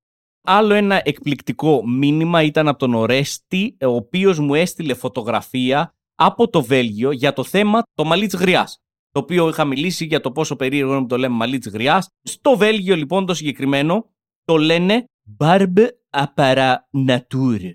Άλλο 0.43 0.75
ένα 0.75 1.01
εκπληκτικό 1.05 1.87
μήνυμα 1.87 2.43
ήταν 2.43 2.69
από 2.69 2.79
τον 2.79 2.95
Ορέστη, 2.95 3.77
ο 3.81 3.95
οποίος 3.95 4.39
μου 4.39 4.55
έστειλε 4.55 4.95
φωτογραφία 4.95 5.95
από 6.15 6.49
το 6.49 6.63
Βέλγιο 6.63 7.11
για 7.11 7.33
το 7.33 7.45
θέμα 7.45 7.83
το 7.95 8.05
μαλλί 8.05 8.27
τη 8.27 8.37
γριάς 8.37 8.79
το 9.11 9.21
οποίο 9.21 9.49
είχα 9.49 9.65
μιλήσει 9.65 10.05
για 10.05 10.21
το 10.21 10.33
πόσο 10.33 10.57
περίεργο 10.57 10.93
είναι 10.93 11.01
που 11.01 11.07
το 11.07 11.19
λέμε 11.19 11.35
μαλλί 11.35 11.59
τη 11.59 11.71
γριάς. 11.71 12.09
Στο 12.23 12.57
Βέλγιο, 12.57 12.97
λοιπόν, 12.97 13.27
το 13.27 13.35
συγκεκριμένο 13.35 14.11
το 14.49 14.57
λένε 14.57 15.05
Barb 15.39 15.89
Aparanatur. 16.11 17.75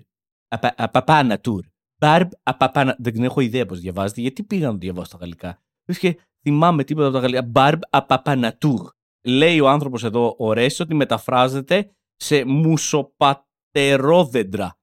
Apapanatur. 0.76 1.60
Barb 2.00 2.28
Apapanatur. 2.42 2.94
Δεν 2.98 3.24
έχω 3.24 3.40
ιδέα 3.40 3.66
πώς 3.66 3.80
διαβάζεται, 3.80 4.20
γιατί 4.20 4.42
πήγα 4.42 4.66
να 4.66 4.72
το 4.72 4.78
διαβάσω 4.78 5.06
στα 5.06 5.16
γαλλικά. 5.16 5.62
Δεν 5.84 6.16
θυμάμαι 6.40 6.84
τίποτα 6.84 7.06
από 7.06 7.16
τα 7.16 7.22
γαλλικά. 7.22 7.50
Barb 7.54 7.78
Apapanatur. 7.90 8.86
Λέει 9.26 9.60
ο 9.60 9.68
άνθρωπος 9.68 10.04
εδώ, 10.04 10.34
ο 10.38 10.52
Ρέσο, 10.52 10.84
ότι 10.84 10.94
μεταφράζεται 10.94 11.90
σε 12.16 12.44
μουσοπατερόδεντρα. 12.44 14.78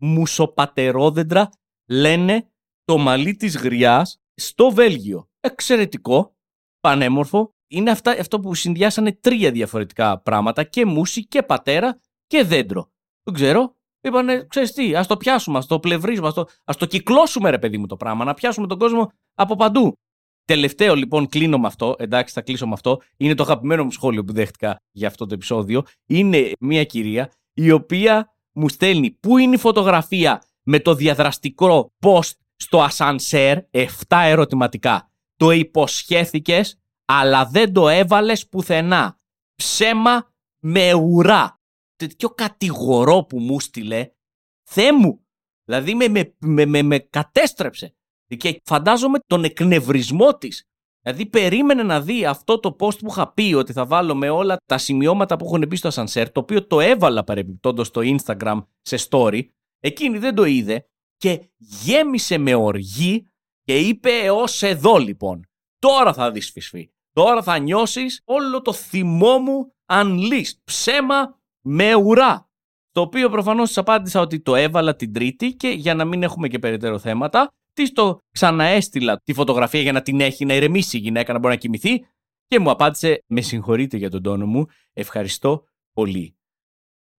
Μουσοπατερόδεντρα 0.00 1.50
λένε 1.88 2.50
το 2.84 2.98
μαλλί 2.98 3.36
της 3.36 3.56
γριάς 3.56 4.22
στο 4.34 4.70
Βέλγιο 4.70 5.28
εξαιρετικό, 5.40 6.36
πανέμορφο. 6.80 7.54
Είναι 7.72 7.90
αυτά, 7.90 8.10
αυτό 8.10 8.40
που 8.40 8.54
συνδυάσανε 8.54 9.12
τρία 9.12 9.50
διαφορετικά 9.50 10.20
πράγματα 10.20 10.64
και 10.64 10.86
μουσι 10.86 11.26
και 11.26 11.42
πατέρα 11.42 12.00
και 12.26 12.44
δέντρο. 12.44 12.90
Δεν 13.22 13.34
ξέρω. 13.34 13.74
Είπανε, 14.00 14.46
ξέρεις 14.48 14.72
τι, 14.72 14.94
ας 14.94 15.06
το 15.06 15.16
πιάσουμε, 15.16 15.58
ας 15.58 15.66
το 15.66 15.80
πλευρίσουμε, 15.80 16.26
ας 16.26 16.34
το, 16.34 16.46
ας 16.64 16.76
το 16.76 16.86
κυκλώσουμε, 16.86 17.50
ρε 17.50 17.58
παιδί 17.58 17.78
μου 17.78 17.86
το 17.86 17.96
πράγμα, 17.96 18.24
να 18.24 18.34
πιάσουμε 18.34 18.66
τον 18.66 18.78
κόσμο 18.78 19.12
από 19.34 19.56
παντού. 19.56 19.92
Τελευταίο 20.44 20.94
λοιπόν, 20.94 21.28
κλείνω 21.28 21.58
με 21.58 21.66
αυτό. 21.66 21.94
Εντάξει, 21.98 22.34
θα 22.34 22.40
κλείσω 22.40 22.66
με 22.66 22.72
αυτό. 22.72 23.00
Είναι 23.16 23.34
το 23.34 23.42
αγαπημένο 23.42 23.84
μου 23.84 23.90
σχόλιο 23.90 24.24
που 24.24 24.32
δέχτηκα 24.32 24.76
για 24.90 25.08
αυτό 25.08 25.26
το 25.26 25.34
επεισόδιο. 25.34 25.82
Είναι 26.06 26.52
μια 26.60 26.84
κυρία 26.84 27.32
η 27.52 27.70
οποία 27.70 28.32
μου 28.52 28.68
στέλνει 28.68 29.10
πού 29.10 29.38
είναι 29.38 29.54
η 29.54 29.58
φωτογραφία 29.58 30.42
με 30.62 30.80
το 30.80 30.94
διαδραστικό 30.94 31.92
post 32.00 32.30
στο 32.56 32.82
ασανσέρ, 32.82 33.58
7 33.70 33.86
ερωτηματικά. 34.08 35.10
Το 35.36 35.50
υποσχέθηκες, 35.50 36.81
αλλά 37.14 37.46
δεν 37.46 37.72
το 37.72 37.88
έβαλες 37.88 38.48
πουθενά. 38.48 39.18
Ψέμα 39.54 40.32
με 40.58 40.94
ουρά. 40.94 41.60
Τέτοιο 41.96 42.28
κατηγορό 42.28 43.24
που 43.24 43.38
μου 43.38 43.60
στείλε, 43.60 44.10
Θεέ 44.70 44.92
μου, 44.92 45.26
δηλαδή 45.64 45.94
με, 45.94 46.08
με, 46.08 46.34
με, 46.38 46.66
με, 46.66 46.82
με 46.82 46.98
κατέστρεψε. 46.98 47.94
Και 48.36 48.60
φαντάζομαι 48.64 49.18
τον 49.26 49.44
εκνευρισμό 49.44 50.36
της. 50.36 50.66
Δηλαδή 51.02 51.26
περίμενε 51.26 51.82
να 51.82 52.00
δει 52.00 52.26
αυτό 52.26 52.60
το 52.60 52.76
post 52.78 52.98
που 52.98 53.08
είχα 53.10 53.32
πει 53.32 53.54
ότι 53.54 53.72
θα 53.72 53.86
βάλω 53.86 54.14
με 54.14 54.30
όλα 54.30 54.56
τα 54.66 54.78
σημειώματα 54.78 55.36
που 55.36 55.44
έχουν 55.44 55.66
μπει 55.66 55.76
στο 55.76 55.88
ασανσέρ, 55.88 56.30
το 56.30 56.40
οποίο 56.40 56.66
το 56.66 56.80
έβαλα 56.80 57.24
παρεμπιπτόντως 57.24 57.86
στο 57.86 58.00
Instagram 58.04 58.64
σε 58.80 59.08
story. 59.10 59.42
Εκείνη 59.80 60.18
δεν 60.18 60.34
το 60.34 60.44
είδε 60.44 60.86
και 61.16 61.50
γέμισε 61.56 62.38
με 62.38 62.54
οργή 62.54 63.30
και 63.62 63.78
είπε 63.78 64.30
ως 64.30 64.62
εδώ 64.62 64.96
λοιπόν. 64.96 65.46
Τώρα 65.78 66.12
θα 66.12 66.30
δεις 66.30 66.50
φυσφή. 66.50 66.90
Τώρα 67.12 67.42
θα 67.42 67.58
νιώσεις 67.58 68.22
όλο 68.24 68.62
το 68.62 68.72
θυμό 68.72 69.38
μου 69.38 69.74
unleashed. 69.92 70.56
Ψέμα 70.64 71.40
με 71.60 71.94
ουρά. 71.94 72.50
Το 72.90 73.00
οποίο 73.00 73.28
προφανώς 73.30 73.68
της 73.68 73.78
απάντησα 73.78 74.20
ότι 74.20 74.40
το 74.40 74.54
έβαλα 74.54 74.96
την 74.96 75.12
τρίτη 75.12 75.54
και 75.54 75.68
για 75.68 75.94
να 75.94 76.04
μην 76.04 76.22
έχουμε 76.22 76.48
και 76.48 76.58
περαιτέρω 76.58 76.98
θέματα, 76.98 77.52
της 77.72 77.92
το 77.92 78.18
ξαναέστειλα 78.30 79.20
τη 79.24 79.32
φωτογραφία 79.32 79.80
για 79.80 79.92
να 79.92 80.02
την 80.02 80.20
έχει 80.20 80.44
να 80.44 80.54
ηρεμήσει 80.54 80.96
η 80.96 81.00
γυναίκα 81.00 81.32
να 81.32 81.38
μπορεί 81.38 81.54
να 81.54 81.60
κοιμηθεί 81.60 82.06
και 82.46 82.58
μου 82.58 82.70
απάντησε 82.70 83.24
με 83.26 83.40
συγχωρείτε 83.40 83.96
για 83.96 84.10
τον 84.10 84.22
τόνο 84.22 84.46
μου, 84.46 84.66
ευχαριστώ 84.92 85.64
πολύ. 85.92 86.36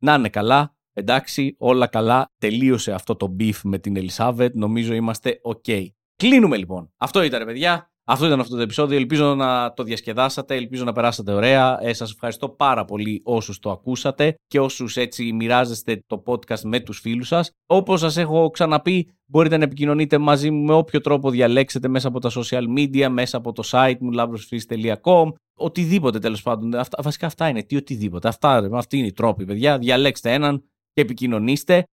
Να 0.02 0.14
είναι 0.14 0.30
καλά, 0.30 0.76
εντάξει, 0.94 1.56
όλα 1.60 1.88
καλά, 1.88 2.32
τελείωσε 2.38 2.92
αυτό 2.92 3.16
το 3.16 3.36
beef 3.40 3.60
με 3.64 3.80
την 3.80 3.96
Ελισάβετ, 3.96 4.56
νομίζω 4.56 4.94
είμαστε 4.94 5.40
ok. 5.44 5.88
Κλείνουμε 6.16 6.58
λοιπόν. 6.58 6.94
Αυτό 6.98 7.24
ήταν 7.24 7.46
παιδιά. 7.46 7.93
Αυτό 8.06 8.26
ήταν 8.26 8.39
αυτό 8.39 8.56
το 8.56 8.62
επεισόδιο. 8.62 8.98
Ελπίζω 8.98 9.36
να 9.36 9.74
το 9.74 9.84
διασκεδάσατε, 9.84 10.56
ελπίζω 10.56 10.84
να 10.84 10.92
περάσατε 10.92 11.32
ωραία. 11.34 11.78
Ε, 11.82 11.94
σας 11.94 12.12
ευχαριστώ 12.12 12.50
πάρα 12.50 12.86
πολύ 12.86 13.22
όσους 13.24 13.60
το 13.60 13.72
ακούσατε 13.72 14.36
και 14.48 14.60
όσους 14.60 14.98
έτσι 14.98 15.34
μοιράζεστε 15.34 16.04
το 16.08 16.24
podcast 16.26 16.62
με 16.62 16.80
τους 16.80 17.00
φίλους 17.00 17.28
σας. 17.28 17.52
Όπως 17.66 18.00
σας 18.00 18.18
έχω 18.18 18.50
ξαναπεί, 18.50 19.10
μπορείτε 19.26 19.58
να 19.58 19.63
επικοινωνείτε 19.63 20.18
μαζί 20.18 20.52
μου 20.52 20.63
με 20.63 20.74
όποιο 20.74 21.02
τρόπο 21.02 21.30
διαλέξετε 21.30 21.88
μέσα 21.88 22.08
από 22.08 22.20
τα 22.20 22.32
social 22.32 22.63
media, 22.78 23.08
μέσα 23.10 23.38
από 23.38 23.52
το 23.52 23.63
site 23.66 23.98
μου 24.00 24.10
labrosfreeze.com, 24.18 25.32
οτιδήποτε 25.58 26.20
τέλος 26.20 26.42
πάντων. 26.42 26.76
Αυτά, 26.76 27.02
βασικά 27.04 27.26
αυτά 27.26 27.48
είναι, 27.48 27.63
τι 27.63 27.76
οτιδήποτε. 27.76 28.28
Αυτά, 28.28 28.70
αυτή 28.74 28.98
είναι 28.98 29.08
η 29.08 29.13
τρόπη, 29.13 29.46
παιδιά. 29.46 29.78
Διαλέξτε 29.78 30.34
έναν 30.34 30.63
και 30.94 31.02
επικοινωνήστε. 31.02 31.84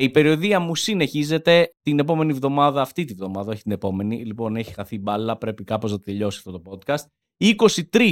Η 0.00 0.10
περιοδία 0.10 0.60
μου 0.60 0.74
συνεχίζεται 0.74 1.74
την 1.82 1.98
επόμενη 1.98 2.32
εβδομάδα, 2.32 2.80
αυτή 2.80 3.04
τη 3.04 3.12
εβδομάδα, 3.12 3.52
όχι 3.52 3.62
την 3.62 3.72
επόμενη. 3.72 4.24
Λοιπόν, 4.24 4.56
έχει 4.56 4.72
χαθεί 4.74 4.98
μπάλα, 4.98 5.36
πρέπει 5.36 5.64
κάπως 5.64 5.90
να 5.90 6.00
τελειώσει 6.00 6.42
αυτό 6.46 6.60
το 6.60 6.62
podcast. 6.70 7.04
23 7.38 8.10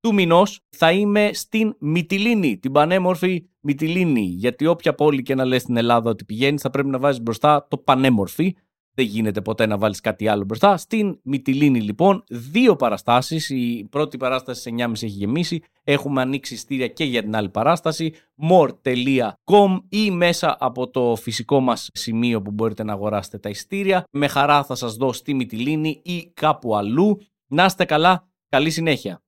του 0.00 0.14
μηνός 0.14 0.60
θα 0.76 0.92
είμαι 0.92 1.30
στην 1.32 1.76
Μυτιλίνη, 1.78 2.58
την 2.58 2.72
πανέμορφη 2.72 3.48
Μυτιλίνη. 3.60 4.20
Γιατί 4.20 4.66
όποια 4.66 4.94
πόλη 4.94 5.22
και 5.22 5.34
να 5.34 5.44
λες 5.44 5.62
στην 5.62 5.76
Ελλάδα 5.76 6.10
ότι 6.10 6.24
πηγαίνει, 6.24 6.58
θα 6.58 6.70
πρέπει 6.70 6.88
να 6.88 6.98
βάζεις 6.98 7.22
μπροστά 7.22 7.66
το 7.70 7.78
πανέμορφη. 7.78 8.56
Δεν 8.94 9.06
γίνεται 9.06 9.40
ποτέ 9.40 9.66
να 9.66 9.78
βάλεις 9.78 10.00
κάτι 10.00 10.28
άλλο 10.28 10.44
μπροστά. 10.44 10.76
Στην 10.76 11.18
Μυτιλίνη, 11.22 11.80
λοιπόν, 11.80 12.24
δύο 12.28 12.76
παραστάσεις. 12.76 13.50
Η 13.50 13.86
πρώτη 13.90 14.16
παράσταση 14.16 14.60
σε 14.60 14.70
9.30 14.70 14.90
έχει 14.92 15.06
γεμίσει. 15.06 15.62
Έχουμε 15.84 16.20
ανοίξει 16.20 16.56
στήρια 16.56 16.88
και 16.88 17.04
για 17.04 17.22
την 17.22 17.36
άλλη 17.36 17.48
παράσταση. 17.48 18.14
more.com 18.50 19.78
ή 19.88 20.10
μέσα 20.10 20.56
από 20.60 20.90
το 20.90 21.16
φυσικό 21.16 21.60
μας 21.60 21.90
σημείο 21.92 22.42
που 22.42 22.50
μπορείτε 22.50 22.84
να 22.84 22.92
αγοράσετε 22.92 23.38
τα 23.38 23.48
ειστήρια. 23.48 24.04
Με 24.10 24.28
χαρά 24.28 24.64
θα 24.64 24.74
σας 24.74 24.94
δω 24.94 25.12
στη 25.12 25.34
Μυτιλίνη 25.34 26.00
ή 26.04 26.30
κάπου 26.34 26.76
αλλού. 26.76 27.18
Να 27.46 27.64
είστε 27.64 27.84
καλά. 27.84 28.28
Καλή 28.48 28.70
συνέχεια. 28.70 29.23